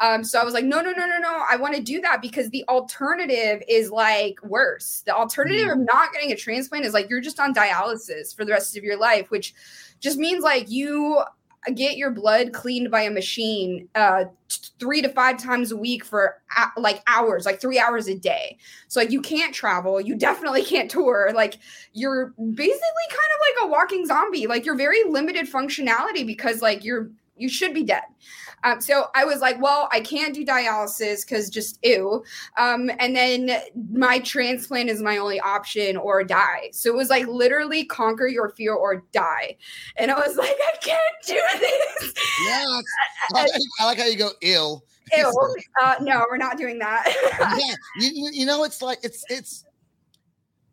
[0.00, 2.22] Um so I was like no no no no no I want to do that
[2.22, 5.02] because the alternative is like worse.
[5.04, 8.52] The alternative of not getting a transplant is like you're just on dialysis for the
[8.52, 9.54] rest of your life which
[10.00, 11.22] just means like you
[11.74, 16.04] get your blood cleaned by a machine uh t- three to five times a week
[16.04, 18.56] for uh, like hours like three hours a day.
[18.88, 21.58] So like you can't travel you definitely can't tour like
[21.92, 26.84] you're basically kind of like a walking zombie like you're very limited functionality because like
[26.84, 28.02] you're you should be dead
[28.64, 32.22] um, so i was like well i can't do dialysis because just ew
[32.58, 33.50] um, and then
[33.92, 38.50] my transplant is my only option or die so it was like literally conquer your
[38.50, 39.56] fear or die
[39.96, 42.14] and i was like i can't do this
[42.46, 42.64] Yeah.
[43.34, 44.84] I like, how you go ill.
[45.16, 45.32] Ew.
[45.82, 47.04] Uh, no we're not doing that
[47.58, 47.74] yeah.
[47.98, 49.64] You, you- know, it's like it's it's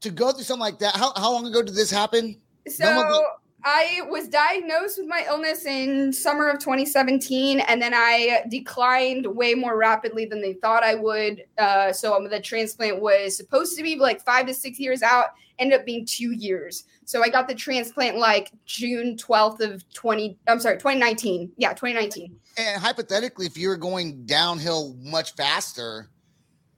[0.02, 0.95] to go through something like that.
[0.95, 2.39] How how long ago did this happen?
[2.67, 3.23] So No
[3.70, 9.56] I was diagnosed with my illness in summer of 2017, and then I declined way
[9.56, 11.44] more rapidly than they thought I would.
[11.58, 15.32] Uh, so um, the transplant was supposed to be like five to six years out,
[15.60, 16.86] ended up being two years.
[17.04, 20.38] So I got the transplant like June 12th of 20.
[20.48, 21.52] I'm sorry, 2019.
[21.58, 22.34] Yeah, 2019.
[22.58, 26.08] And hypothetically, if you were going downhill much faster,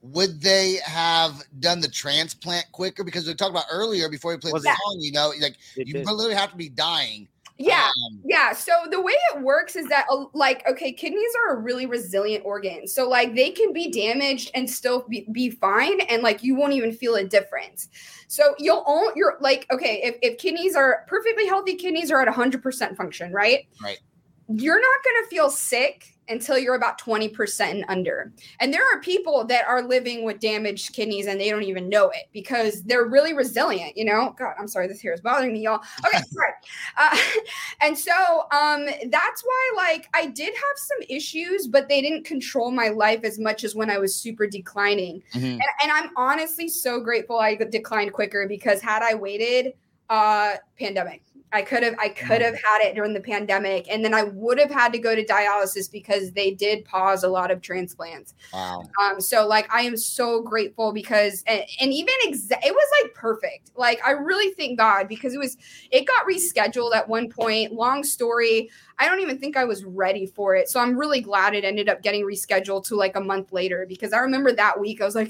[0.01, 3.03] would they have done the transplant quicker?
[3.03, 5.87] Because we talked about earlier before we played the it- song, you know, like It
[5.87, 6.05] you did.
[6.05, 7.27] literally have to be dying.
[7.61, 7.89] Yeah.
[8.07, 8.53] Um, Yeah.
[8.53, 12.45] So the way it works is that, uh, like, okay, kidneys are a really resilient
[12.45, 12.87] organ.
[12.87, 16.71] So, like, they can be damaged and still be, be fine, and like, you won't
[16.71, 17.89] even feel a difference.
[18.29, 22.33] So, you'll own, you're like, okay, if, if kidneys are perfectly healthy, kidneys are at
[22.33, 23.67] 100% function, right?
[23.83, 23.99] Right.
[24.47, 28.31] you're not going to feel sick until you're about 20% and under.
[28.59, 32.09] And there are people that are living with damaged kidneys and they don't even know
[32.09, 34.35] it because they're really resilient, you know?
[34.37, 35.81] God, I'm sorry, this hair is bothering me, y'all.
[36.05, 36.51] Okay, sorry.
[36.97, 37.17] Uh,
[37.81, 38.11] and so
[38.51, 43.21] um, that's why, like, I did have some issues, but they didn't control my life
[43.23, 45.23] as much as when I was super declining.
[45.33, 45.53] Mhm.
[45.53, 49.73] And, and I'm honestly so grateful I declined quicker because had I waited,
[50.09, 51.21] uh, pandemic.
[51.51, 54.59] I could have I could have had it during the pandemic and then I would
[54.59, 58.35] have had to go to dialysis because they did pause a lot of transplants.
[58.53, 58.83] Wow.
[59.01, 63.13] Um so like I am so grateful because and, and even exa- it was like
[63.13, 63.71] perfect.
[63.75, 65.57] Like I really thank God because it was
[65.91, 67.73] it got rescheduled at one point.
[67.73, 68.69] Long story.
[68.99, 70.69] I don't even think I was ready for it.
[70.69, 74.13] So I'm really glad it ended up getting rescheduled to like a month later because
[74.13, 75.29] I remember that week I was like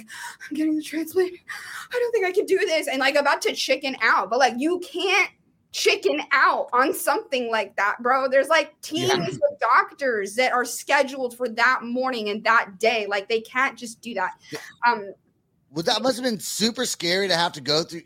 [0.49, 1.31] I'm getting the transplant.
[1.93, 4.29] I don't think I can do this and like about to chicken out.
[4.29, 5.29] But like you can't
[5.71, 8.27] chicken out on something like that, bro.
[8.27, 9.25] There's like teams Yeah.
[9.25, 13.05] of doctors that are scheduled for that morning and that day.
[13.07, 14.31] Like they can't just do that.
[14.87, 15.13] Um,
[15.71, 18.01] Well, that must have been super scary to have to go through,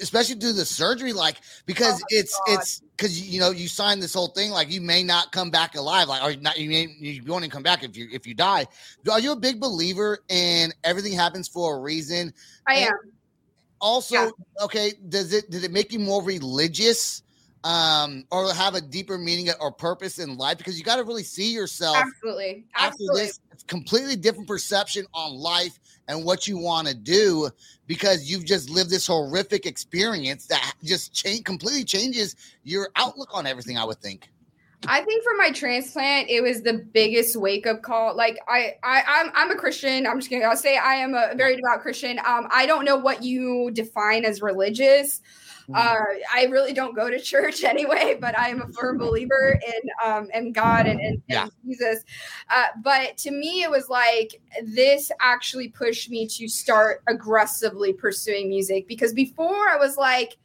[0.00, 2.54] especially do the surgery, like because Oh it's God.
[2.60, 5.74] it's because you know you signed this whole thing, like you may not come back
[5.74, 8.34] alive, like or not you may you won't even come back if you if you
[8.34, 8.64] die.
[9.10, 12.32] Are you a big believer in everything happens for a reason?
[12.68, 12.98] I And- am.
[13.80, 14.30] Also, Yeah.
[14.62, 17.22] okay, does it did it make you more religious,
[17.64, 20.58] um, or have a deeper meaning or purpose in life?
[20.58, 22.66] Because you got to really see yourself Absolutely.
[22.76, 23.20] after Absolutely.
[23.22, 27.50] this completely different perception on life and what you want to do
[27.86, 33.46] because you've just lived this horrific experience that just change completely changes your outlook on
[33.46, 34.30] everything i would think
[34.86, 38.16] I think for my transplant, it was the biggest wake up call.
[38.16, 40.06] Like I, I, I'm, I'm a Christian.
[40.06, 42.18] I'm just gonna I'll say I am a very devout Christian.
[42.20, 45.20] Um, I don't know what you define as religious.
[45.74, 49.90] Uh, I really don't go to church anyway, but I am a firm believer in
[50.04, 52.04] um in God and, and, and Jesus.
[52.48, 58.48] Uh, but to me, it was like this actually pushed me to start aggressively pursuing
[58.48, 60.36] music because before I was like,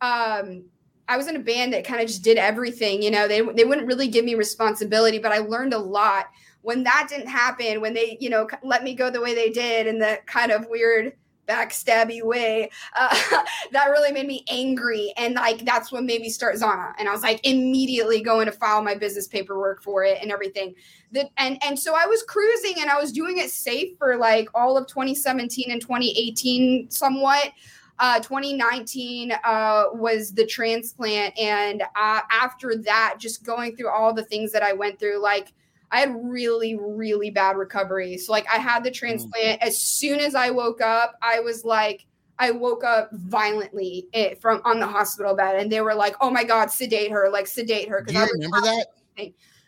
[0.00, 0.64] um,
[1.10, 3.02] I was in a band that kind of just did everything.
[3.02, 6.26] You know, they they wouldn't really give me responsibility, but I learned a lot.
[6.62, 9.88] When that didn't happen, when they you know let me go the way they did
[9.88, 11.14] in the kind of weird
[11.48, 13.42] backstabby way, uh,
[13.72, 16.94] that really made me angry, and like that's what made me start Zahna.
[16.96, 20.76] And I was like immediately going to file my business paperwork for it and everything.
[21.10, 24.48] That and and so I was cruising and I was doing it safe for like
[24.54, 27.50] all of 2017 and 2018 somewhat
[28.00, 34.24] uh, 2019 uh, was the transplant and uh, after that just going through all the
[34.24, 35.52] things that i went through like
[35.92, 38.16] i had really really bad recovery.
[38.16, 39.62] So like i had the transplant.
[39.62, 42.06] As soon as i woke up i was like
[42.38, 46.30] i woke up violently eh, from on the hospital bed and they were like oh
[46.30, 48.86] my god sedate her like sedate her do I remember that?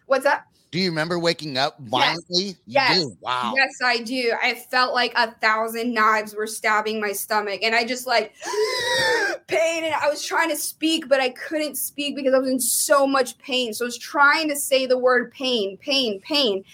[0.07, 3.05] what's that do you remember waking up violently You Yes.
[3.21, 4.33] wow Yes, I do.
[4.43, 8.35] I felt like a thousand knives were stabbing my stomach, and I just like
[9.47, 9.85] pain.
[9.85, 13.07] And I was trying to speak, but I couldn't speak because I was in so
[13.07, 13.75] much pain.
[13.75, 16.65] So I was trying to say the word pain, pain, pain.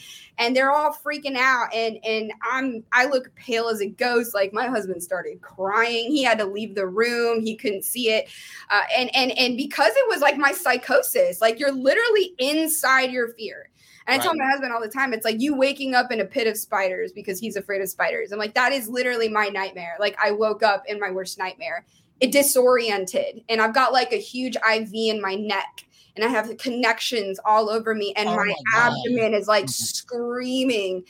[0.40, 4.34] And they're all freaking out, and and I'm I look pale as a ghost.
[4.34, 6.12] Like my husband started crying.
[6.12, 7.40] He had to leave the room.
[7.40, 8.28] He couldn't see it,
[8.70, 11.40] uh, and and and because it was like my psychosis.
[11.40, 13.68] Like you're literally inside your fear.
[14.09, 16.25] And I tell my husband all the time, it's like you waking up in a
[16.25, 18.33] pit of spiders because he's afraid of spiders.
[18.33, 19.97] I'm like, that is literally my nightmare.
[20.01, 21.85] Like I woke up in my worst nightmare.
[22.21, 23.43] It disoriented.
[23.49, 25.85] And I've got like a huge IV in my neck.
[26.17, 28.13] And I have connections all over me.
[28.17, 29.71] And Oh my, my abdomen is like Mhm.
[29.71, 31.05] screaming.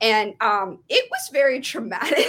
[0.00, 2.26] And um, it was very traumatic.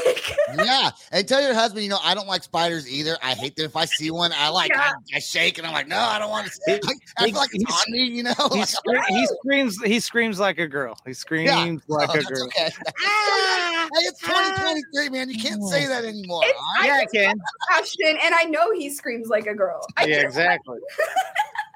[0.58, 3.66] yeah and tell your husband you know i don't like spiders either i hate them
[3.66, 4.94] if i see one i like Yeah.
[5.14, 6.80] I, I shake and i'm like no i don't want to I,
[7.18, 9.84] I he- feel like it's he's- on me you know He, Like, scre- he screams.
[9.84, 10.98] He screams like a girl.
[11.06, 12.44] He screams like oh, a girl.
[12.48, 12.70] okay.
[13.00, 17.40] hey it's 2023 man you can't say that anymore It's- Yeah, I can.
[17.72, 19.82] Ashton, and I know he screams like a girl.
[19.98, 20.28] I Yeah, know.
[20.28, 20.78] exactly.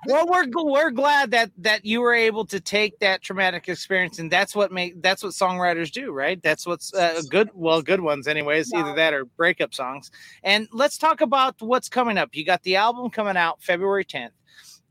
[0.06, 4.32] Well, we're we're glad that that you were able to take that traumatic experience, and
[4.32, 6.42] that's what make that's what songwriters do, right?
[6.42, 7.50] That's what's uh, good.
[7.54, 8.74] Well, good ones, anyways.
[8.74, 10.12] Either that or breakup songs.
[10.44, 12.30] And let's talk about what's coming up.
[12.34, 14.34] You got the album coming out February tenth.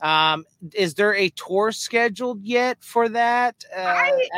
[0.02, 0.44] Um,
[0.74, 3.64] is there a tour scheduled yet for that?
[3.74, 4.28] Uh, I-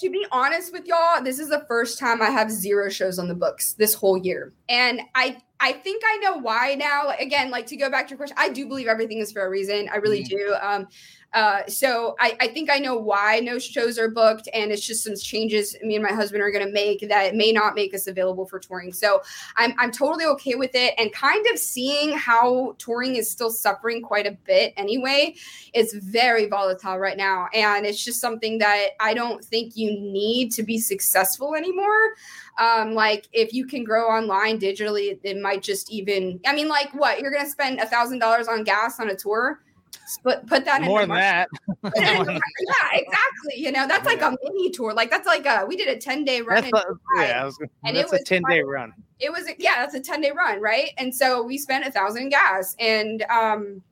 [0.00, 3.28] to be honest with y'all, this is the first time I have zero shows on
[3.28, 4.52] the books this whole year.
[4.68, 7.10] And I I think I know why now.
[7.18, 9.50] Again, like to go back to your question, I do believe everything is for a
[9.50, 9.88] reason.
[9.92, 10.28] I really Mhm.
[10.28, 10.54] do.
[10.60, 10.88] Um
[11.34, 15.02] Uh, so I, I think I know why no shows are booked, and it's just
[15.02, 18.06] some changes me and my husband are going to make that may not make us
[18.06, 18.92] available for touring.
[18.92, 19.20] So
[19.56, 24.00] I'm I'm totally okay with it, and kind of seeing how touring is still suffering
[24.00, 25.34] quite a bit anyway.
[25.72, 30.52] It's very volatile right now, and it's just something that I don't think you need
[30.52, 32.14] to be successful anymore.
[32.60, 36.38] Um, like if you can grow online digitally, it might just even.
[36.46, 39.16] I mean, like what you're going to spend a thousand dollars on gas on a
[39.16, 39.63] tour
[40.22, 41.48] put put that more than that.
[41.96, 42.38] yeah,
[42.92, 43.54] exactly.
[43.56, 44.92] You know, that's like a mini tour.
[44.92, 46.62] Like that's like a we did a 10 day run.
[46.62, 48.92] That's a, yeah, was, and that's it was a 10 day run.
[49.20, 50.90] It was yeah, that's a 10 day run, right?
[50.98, 53.82] And so we spent a thousand gas and um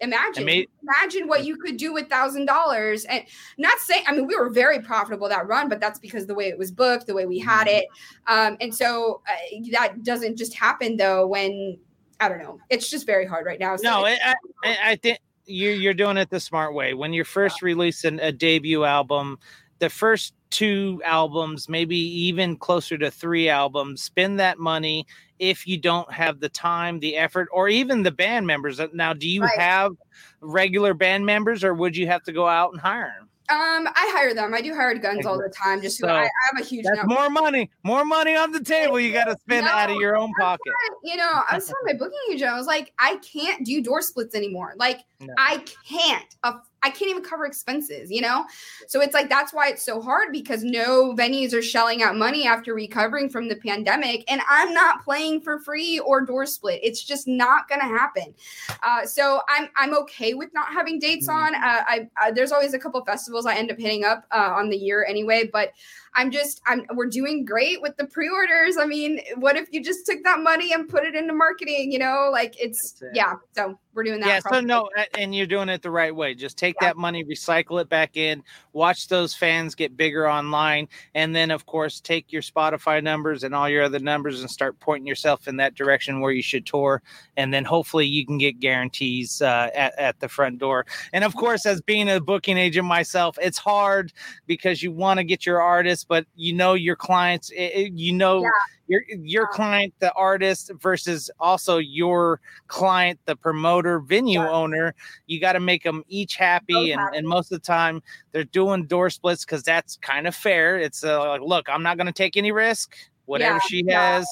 [0.00, 3.22] imagine made, imagine what you could do with thousand dollars and
[3.58, 6.48] not saying i mean we were very profitable that run but that's because the way
[6.48, 7.76] it was booked the way we had mm-hmm.
[7.76, 7.86] it
[8.26, 11.78] um, and so uh, that doesn't just happen though when
[12.18, 14.34] i don't know it's just very hard right now so no I,
[14.64, 15.18] I, I think
[15.50, 16.94] you're you're doing it the smart way.
[16.94, 19.38] When you're first releasing a debut album,
[19.78, 25.06] the first two albums, maybe even closer to three albums, spend that money
[25.38, 28.80] if you don't have the time, the effort, or even the band members.
[28.92, 29.58] Now, do you right.
[29.58, 29.92] have
[30.40, 33.29] regular band members, or would you have to go out and hire them?
[33.50, 34.54] Um, I hire them.
[34.54, 35.82] I do hired guns all the time.
[35.82, 36.84] Just so I, I have a huge.
[36.84, 37.68] That's more money.
[37.82, 39.00] More money on the table.
[39.00, 40.72] You got to spend no, out of your own pocket.
[41.02, 44.02] You know, I was telling my booking agent, I was like, I can't do door
[44.02, 44.74] splits anymore.
[44.76, 45.34] Like, no.
[45.36, 46.36] I can't.
[46.82, 48.44] I can't even cover expenses, you know?
[48.86, 52.46] So it's like that's why it's so hard because no venues are shelling out money
[52.46, 54.24] after recovering from the pandemic.
[54.30, 56.80] And I'm not playing for free or door split.
[56.82, 58.34] It's just not going to happen.
[58.82, 61.54] Uh, so I'm I'm okay with not having dates mm-hmm.
[61.54, 61.54] on.
[61.54, 64.70] Uh, I, I, there's always a couple festivals I end up hitting up uh, on
[64.70, 65.72] the year anyway, but
[66.14, 68.76] I'm just I'm we're doing great with the pre-orders.
[68.76, 71.98] I mean, what if you just took that money and put it into marketing, you
[71.98, 72.28] know?
[72.32, 73.10] Like it's it.
[73.14, 74.28] yeah, so we're doing that.
[74.28, 74.88] Yeah, so no,
[75.18, 76.34] and you're doing it the right way.
[76.34, 76.88] Just take yeah.
[76.88, 78.42] that money, recycle it back in,
[78.72, 83.54] watch those fans get bigger online, and then of course take your Spotify numbers and
[83.54, 87.02] all your other numbers and start pointing yourself in that direction where you should tour,
[87.36, 90.86] and then hopefully you can get guarantees uh, at at the front door.
[91.12, 94.12] And of course, as being a booking agent myself, it's hard
[94.46, 98.12] because you want to get your artists, but you know your clients, it, it, you
[98.12, 98.42] know.
[98.42, 98.50] Yeah
[98.90, 104.50] your your client the artist versus also your client the promoter venue yeah.
[104.50, 104.94] owner
[105.28, 108.84] you got to make them each happy and, and most of the time they're doing
[108.84, 112.12] door splits because that's kind of fair it's uh, like look i'm not going to
[112.12, 112.96] take any risk
[113.26, 113.68] whatever yeah.
[113.68, 114.26] she has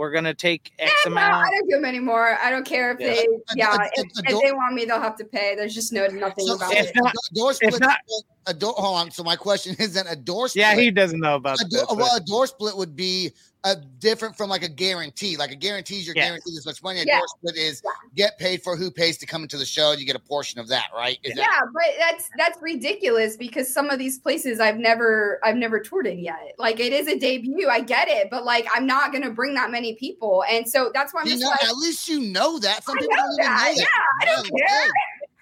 [0.00, 1.32] we're gonna take X yeah, amount.
[1.32, 2.38] No, I don't do them anymore.
[2.42, 3.08] I don't care if yeah.
[3.08, 5.54] they, yeah, a, a, if, a if, they want me, they'll have to pay.
[5.54, 6.90] There's just no nothing so, about it.
[6.94, 7.74] Not, door split.
[7.74, 7.98] it's Not,
[8.46, 8.72] a door.
[8.78, 9.10] Hold on.
[9.10, 10.62] So my question isn't a door split.
[10.62, 11.86] Yeah, he doesn't know about that.
[11.94, 13.32] Well, a door split would be
[13.64, 15.36] a different from like a guarantee.
[15.36, 16.26] Like a guarantee is your yes.
[16.26, 17.00] guaranteed this much money.
[17.00, 17.90] A door split is yeah.
[18.14, 19.92] get paid for who pays to come into the show.
[19.92, 21.18] You get a portion of that, right?
[21.22, 25.56] Is yeah, that- but that's that's ridiculous because some of these places I've never I've
[25.56, 26.54] never toured in yet.
[26.58, 29.70] Like it is a debut, I get it, but like I'm not gonna bring that
[29.70, 32.58] many people, and so that's why I'm you just know, like, at least you know
[32.58, 32.84] that.
[32.84, 33.74] Some people don't even know that.
[33.76, 33.84] Yeah,
[34.22, 34.90] I don't care.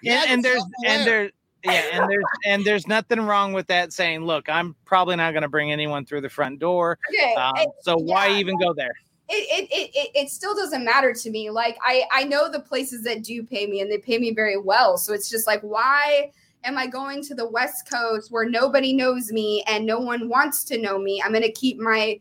[0.01, 1.31] Yeah, and, and there's and there's
[1.63, 5.43] yeah, and there's and there's nothing wrong with that saying, look, I'm probably not going
[5.43, 6.97] to bring anyone through the front door.
[7.09, 8.93] Okay, um, it, so why even go there?
[9.31, 11.51] It, it, it, it still doesn't matter to me.
[11.51, 14.57] Like I, I know the places that do pay me and they pay me very
[14.57, 14.97] well.
[14.97, 16.31] So it's just like, why
[16.63, 20.63] am I going to the West Coast where nobody knows me and no one wants
[20.65, 21.21] to know me?
[21.23, 22.19] I'm going to keep my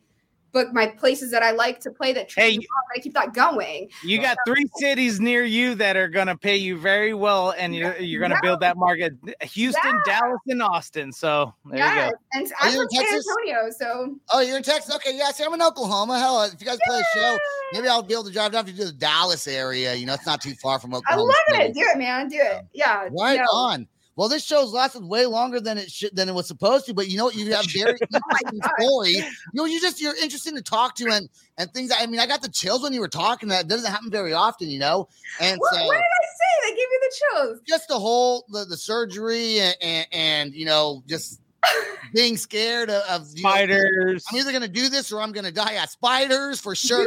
[0.52, 2.58] book my places that I like to play that hey,
[2.94, 3.90] I keep that going.
[4.02, 7.74] You got three cities near you that are going to pay you very well, and
[7.74, 8.48] you're you're going to yeah.
[8.48, 10.20] build that market: Houston, yeah.
[10.20, 11.12] Dallas, and Austin.
[11.12, 12.06] So there yes.
[12.06, 12.18] you go.
[12.32, 14.94] And I'm from San Antonio, so oh, you're in Texas.
[14.96, 15.30] Okay, yeah.
[15.30, 16.18] See, I'm in Oklahoma.
[16.18, 17.38] Hell, if you guys play a show,
[17.72, 19.94] maybe I'll be able to drive down to the Dallas area.
[19.94, 21.22] You know, it's not too far from Oklahoma.
[21.22, 21.70] I love State.
[21.70, 21.74] it.
[21.74, 22.28] Do it, man.
[22.28, 22.64] Do it.
[22.72, 23.08] Yeah.
[23.10, 23.86] Right on.
[24.18, 26.92] Well, this show's lasted way longer than it should than it was supposed to.
[26.92, 27.36] But you know what?
[27.36, 29.12] You have very oh interesting story.
[29.12, 29.22] You
[29.54, 31.92] know, you just you're interesting to talk to and and things.
[31.96, 33.48] I mean, I got the chills when you were talking.
[33.50, 35.08] That doesn't happen very often, you know.
[35.40, 36.68] And what, so, what did I say?
[36.68, 37.60] They gave you the chills.
[37.68, 41.40] Just the whole the, the surgery and, and and you know just
[42.12, 44.24] being scared of, of spiders.
[44.30, 45.72] Know, I'm either gonna do this or I'm gonna die.
[45.72, 47.06] Yeah, spiders for sure.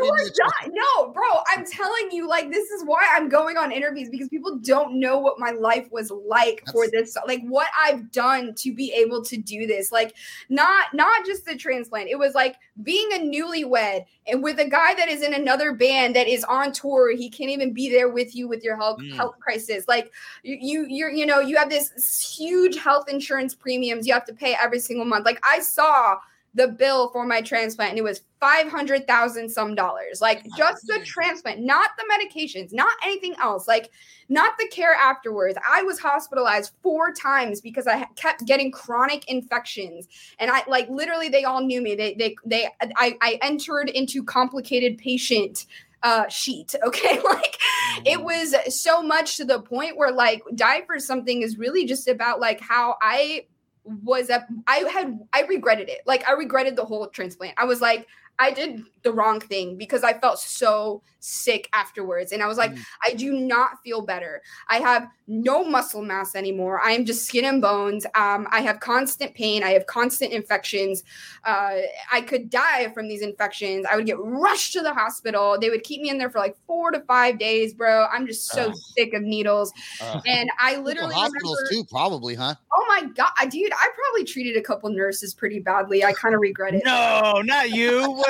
[0.72, 1.24] no, bro,
[1.54, 5.20] I'm telling you, like this is why I'm going on interviews because people don't know
[5.20, 9.24] what my life was like That's, for this, like what I've done to be able
[9.26, 9.92] to do this.
[9.92, 10.16] Like
[10.50, 12.10] not not just the transplant.
[12.10, 16.16] It was like being a newlywed and with a guy that is in another band
[16.16, 17.16] that is on tour.
[17.16, 19.16] He can't even be there with you with your health mm.
[19.16, 19.88] health crisis.
[19.88, 20.12] Like
[20.44, 24.34] you you you're you know you have this huge health insurance premiums you have to
[24.34, 25.26] pay every single month.
[25.26, 26.18] Like I saw
[26.54, 30.20] the bill for my transplant and it was 500,000 some dollars.
[30.20, 33.68] Like just the transplant, not the medications, not anything else.
[33.68, 33.90] Like
[34.28, 35.58] not the care afterwards.
[35.70, 40.08] I was hospitalized four times because I kept getting chronic infections
[40.40, 41.96] and I like literally they all knew me.
[41.96, 45.66] They they they I I entered into complicated patient
[46.04, 47.58] uh sheet okay like
[48.06, 48.24] it Mm.
[48.24, 52.40] was so much to the point where like die for something is really just about
[52.40, 53.46] like how i
[53.84, 56.02] was up i had i regretted it.
[56.06, 57.56] Like i regretted the whole transplant.
[57.58, 58.08] I was like
[58.42, 62.32] i did the wrong thing because i felt so sick afterwards.
[62.32, 62.84] And i was like Mm.
[63.08, 64.42] i do not feel better.
[64.68, 66.82] I have no muscle mass anymore.
[66.84, 68.06] I am just skin and bones.
[68.16, 69.64] Um, i have constant pain.
[69.64, 71.04] I have constant infections.
[71.46, 71.78] Uh,
[72.12, 73.86] i could die from these infections.
[73.92, 75.58] I would get rushed to the hospital.
[75.60, 78.06] They would keep me in there for like four to five days bro.
[78.12, 78.76] I'm just so Ugh.
[78.98, 79.72] sick of needles.
[80.02, 80.22] Ugh.
[80.26, 82.56] and i literally hospitals remember, too, probably, huh?
[82.74, 86.04] oh my god dude i probably treated a couple nurses pretty badly.
[86.04, 86.82] I kind of regret it.
[86.84, 88.24] No, not you.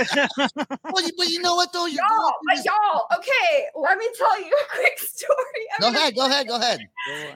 [0.84, 1.86] Well, you, but you know what though?
[1.86, 5.66] You're Y'all, but y'all, okay, let me tell you a quick story.
[5.78, 6.80] I Go mean, ahead, go ahead, go ahead.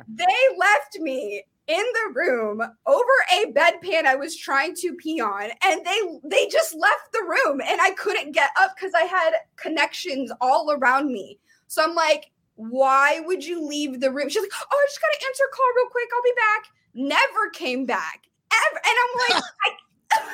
[0.08, 5.50] They left me in the room over a bedpan I was trying to pee on,
[5.64, 9.34] and they they just left the room, and I couldn't get up because I had
[9.56, 11.40] connections all around me.
[11.68, 14.30] So I'm like, why would you leave the room?
[14.30, 16.10] She's like, oh, I just gotta answer a call real quick.
[16.14, 16.66] I'll be back.
[16.94, 18.22] Never came back.
[18.52, 18.80] Ever.
[18.86, 19.85] And I'm like, I, what am I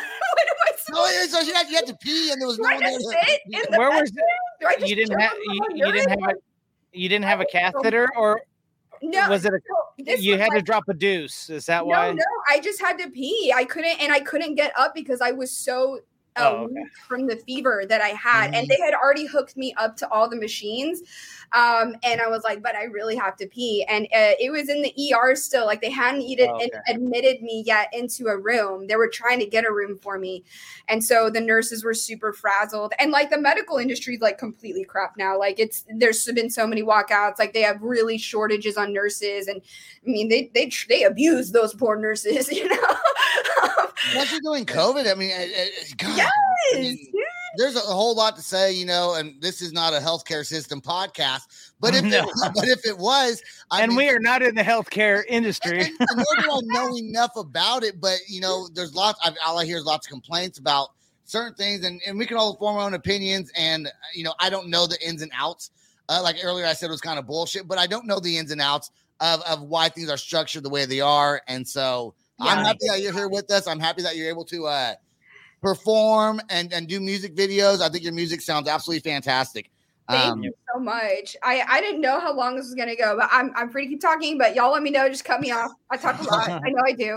[0.89, 2.63] No, supposed yeah, so you had, you had to pee, and there was do?
[2.63, 2.91] no I one there.
[2.91, 4.25] just to- sit in the Where was bedroom?
[4.59, 6.33] Do I just you didn't have you, you didn't have a
[6.91, 8.41] you didn't have a catheter or
[9.01, 9.59] No, was it a
[10.03, 11.49] no, you was had to drop a deuce?
[11.49, 12.11] Is that no, why?
[12.11, 13.53] no, I just had to pee.
[13.55, 15.99] I couldn't, and I couldn't get up because I was so
[16.37, 16.83] uh, Oh, okay.
[17.07, 20.29] from the fever that I had, and they had already hooked me up to all
[20.29, 21.01] the machines.
[21.53, 24.69] Um, and I was like, but I really have to pee, and uh, it was
[24.69, 25.65] in the ER still.
[25.65, 26.69] Like they hadn't even Oh, okay.
[26.87, 28.87] admitted me yet into a room.
[28.87, 30.45] They were trying to get a room for me,
[30.87, 32.93] and so the nurses were super frazzled.
[32.99, 35.37] And like the medical industry is like completely crap now.
[35.37, 37.39] Like it's there's been so many walkouts.
[37.39, 41.73] Like they have really shortages on nurses, and I mean they they they abuse those
[41.73, 42.95] poor nurses, you know.
[44.07, 45.09] Especially during COVID.
[45.09, 46.29] I mean, it- it- God, I Yes,
[46.73, 47.23] mean, dude.
[47.57, 50.81] there's a whole lot to say, you know, and this is not a healthcare system
[50.81, 51.41] podcast,
[51.79, 52.19] but if No.
[52.19, 52.25] it,
[52.55, 53.41] but if it was,
[53.71, 55.81] I and mean, we are not in the healthcare industry.
[55.81, 59.19] and, and nor do I know enough about it, but you know, there's lots.
[59.23, 60.89] I, all I hear is lots of complaints about
[61.25, 63.51] certain things, and, and we can all form our own opinions.
[63.55, 65.71] And you know, I don't know the ins and outs.
[66.09, 68.37] Uh, like earlier, I said it was kind of bullshit, but I don't know the
[68.37, 71.41] ins and outs of of why things are structured the way they are.
[71.47, 73.67] And so, I'm happy that you're here with us.
[73.67, 74.93] I'm happy that you're able to uh,
[75.61, 77.81] perform and and do music videos.
[77.81, 79.69] I think your music sounds absolutely fantastic.
[80.09, 81.37] Thank Um, you so much.
[81.43, 83.89] I I didn't know how long this was gonna go, but I'm I'm free to
[83.91, 84.37] keep talking.
[84.37, 85.07] But y'all let me know.
[85.07, 85.71] Just cut me off.
[85.89, 86.49] I talk a lot.
[86.49, 87.13] I know I do.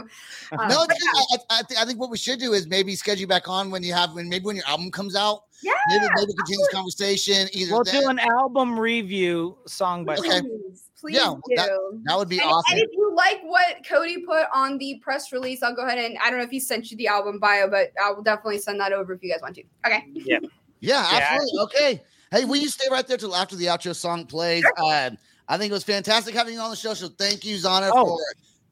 [0.53, 2.69] Um, no, but it's just- I, I, thi- I think what we should do is
[2.69, 5.45] maybe schedule you back on when you have when maybe when your album comes out.
[5.63, 7.49] yeah, Maybe maybe continue this conversation.
[7.53, 10.29] Either We'll then- do an album review song by Okay.
[10.31, 10.43] song.
[10.43, 11.71] please, please Yeah, that-
[12.05, 12.77] that would be and, awesome.
[12.77, 16.17] and if you like what Cody put on the press release, I'll go ahead and
[16.23, 18.81] I don't know if he sent you the album bio, but I will definitely send
[18.81, 19.63] that over if you guys want to.
[19.87, 20.05] Okay.
[20.15, 20.39] Yeah,
[20.81, 21.07] Yeah.
[21.11, 21.61] absolutely.
[21.63, 22.03] Okay.
[22.31, 24.65] Hey, will you stay right there till after the outro song plays?
[24.77, 25.11] Uh,
[25.49, 26.95] I think it was fantastic having you on the show.
[26.95, 28.19] So thank you, Zahna, Oh, for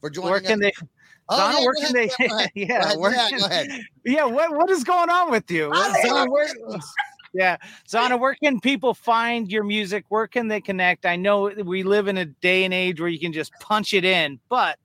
[0.01, 0.47] for joining Where us.
[0.47, 0.73] can they?
[1.29, 2.27] Oh, Zahna, yeah, where can ahead, they?
[2.29, 3.69] go ahead, yeah, go ahead, where yeah, go ahead.
[4.05, 4.25] yeah.
[4.25, 5.69] What what is going on with you?
[5.71, 6.49] What- Zahna, where,
[7.35, 7.57] yeah,
[7.89, 10.05] Zahna, where can people find your music?
[10.09, 11.07] Where can they connect?
[11.07, 14.05] I know we live in a day and age where you can just punch it
[14.05, 14.79] in, but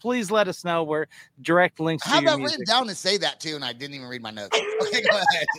[0.00, 1.06] please let us know where
[1.42, 2.58] direct links I to have your that music.
[2.60, 4.58] written down to say that too, and I didn't even read my notes.
[4.80, 5.46] Okay, go ahead.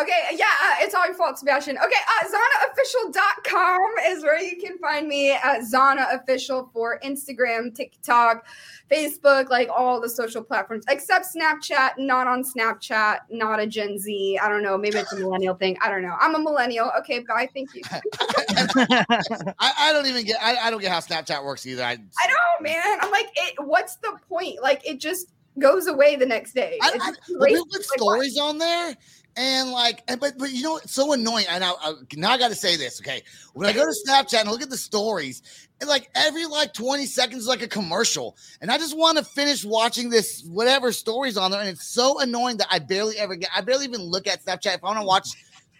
[0.00, 1.76] Okay, yeah, uh, it's all your fault, Sebastian.
[1.76, 8.46] Okay, uh, ZahnaOfficial.com is where you can find me at Zahna Official for Instagram, TikTok,
[8.88, 11.98] Facebook, like all the social platforms, except Snapchat.
[11.98, 14.38] Not on Snapchat, not a Gen Z.
[14.40, 14.78] I don't know.
[14.78, 15.76] Maybe it's a millennial thing.
[15.82, 16.16] I don't know.
[16.20, 16.92] I'm a millennial.
[17.00, 17.48] Okay, bye.
[17.52, 17.82] Thank you.
[17.90, 20.36] I, I don't even get.
[20.40, 21.82] I, I don't get how Snapchat works either.
[21.82, 22.98] I, I know, man.
[23.00, 24.62] I'm like, it, what's the point?
[24.62, 26.78] Like, it just goes away the next day.
[26.82, 28.96] I, It's I, but people put stories on there,
[29.36, 31.46] and like, and, but but you know, it's so annoying.
[31.48, 33.00] And I, I now I got to say this.
[33.00, 33.22] Okay,
[33.54, 35.42] when I go to Snapchat and look at the stories,
[35.80, 39.64] and like every like twenty seconds like a commercial, and I just want to finish
[39.64, 43.50] watching this whatever stories on there, and it's so annoying that I barely ever get.
[43.54, 45.28] I barely even look at Snapchat if I want to watch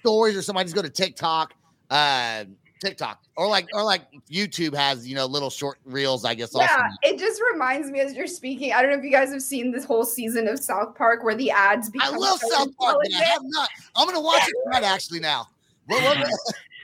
[0.01, 0.61] stories or something.
[0.61, 1.55] I just go to TikTok.
[1.91, 2.45] Uh,
[2.81, 6.67] TikTok or like or like YouTube has you know little short reels I guess also.
[6.67, 8.73] Yeah, it just reminds me as you're speaking.
[8.73, 11.35] I don't know if you guys have seen this whole season of South Park where
[11.35, 14.55] the ads I become love so South Park I have not I'm gonna watch it
[14.65, 15.47] tonight actually now.
[15.87, 16.29] What, what,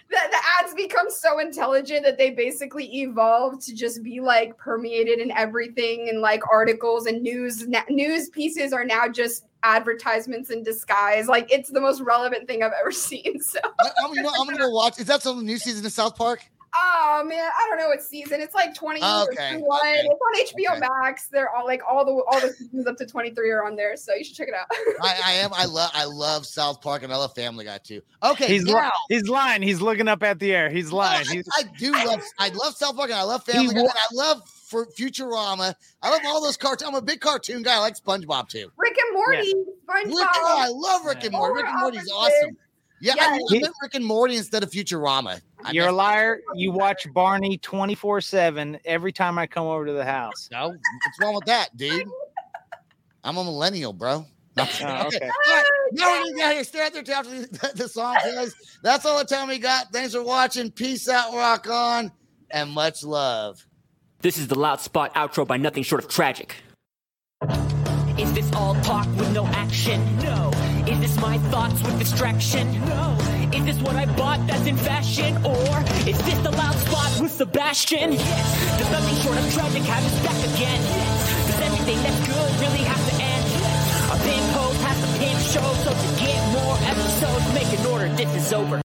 [0.08, 5.18] The, the ads become so intelligent that they basically evolve to just be like permeated
[5.18, 10.62] in everything and like articles and news na- news pieces are now just advertisements in
[10.62, 11.26] disguise.
[11.28, 13.40] Like it's the most relevant thing I've ever seen.
[13.40, 14.98] So I, am you know, I'm gonna watch.
[15.00, 16.40] Is that some new season of South Park?
[16.78, 18.40] Oh man, I don't know what season.
[18.42, 19.78] It's like 20 Oh, okay, 21.
[19.80, 20.86] okay, It's on HBO okay.
[21.00, 21.28] Max.
[21.28, 24.12] They're all like all the all the seasons up to 23 are on there, so
[24.14, 24.66] you should check it out.
[25.02, 25.50] I, I am.
[25.54, 25.90] I love.
[25.94, 28.02] I love South Park and I love Family Guy too.
[28.22, 29.62] Okay, He's li- he's lying.
[29.62, 30.68] He's looking up at the air.
[30.68, 31.26] He's no, lying.
[31.30, 32.22] I, He's, I do love.
[32.38, 35.74] I love South Park and I love Family Guy wa- and I love for Futurama.
[36.02, 36.88] I love all those cartoons.
[36.88, 37.76] I'm a big cartoon guy.
[37.76, 38.70] I like SpongeBob too.
[38.76, 40.26] Rick and Morty, Rick, SpongeBob.
[40.34, 41.54] oh, I love Rick and Morty.
[41.62, 42.56] Rick and Morty's Polar awesome.
[43.00, 43.58] Yeah, I, Yeah.
[43.58, 45.40] I meant Rick and Morty instead of Futurama.
[45.64, 46.40] I you're a liar.
[46.54, 50.48] You watch Barney 24 7 every time I come over to the house.
[50.50, 52.06] No, what's wrong with that, dude?
[53.24, 54.24] I'm a millennial, bro.
[54.56, 55.20] No, Oh, okay.
[55.20, 56.64] All right, now we're gonna get here.
[56.64, 58.54] Stay out there till after the, the song plays.
[58.82, 59.92] That's all the time we got.
[59.92, 60.70] Thanks for watching.
[60.70, 62.10] Peace out, rock on,
[62.50, 63.66] and much love.
[64.26, 66.56] This is the loud spot outro by nothing short of tragic.
[68.18, 70.02] Is this all talk with no action?
[70.18, 70.50] No.
[70.84, 72.66] Is this my thoughts with distraction?
[72.86, 73.16] No.
[73.54, 75.36] Is this what I bought that's in fashion?
[75.46, 75.78] Or
[76.10, 78.14] is this the loud spot with Sebastian?
[78.14, 78.78] Yes.
[78.80, 80.80] Does nothing short of tragic have us back again?
[80.82, 81.46] Yes.
[81.46, 83.46] Does everything that's good really have to end?
[83.46, 84.10] Yes.
[84.10, 88.08] Our pimp host has to pimp show, so to get more episodes, make an order,
[88.16, 88.85] this is over.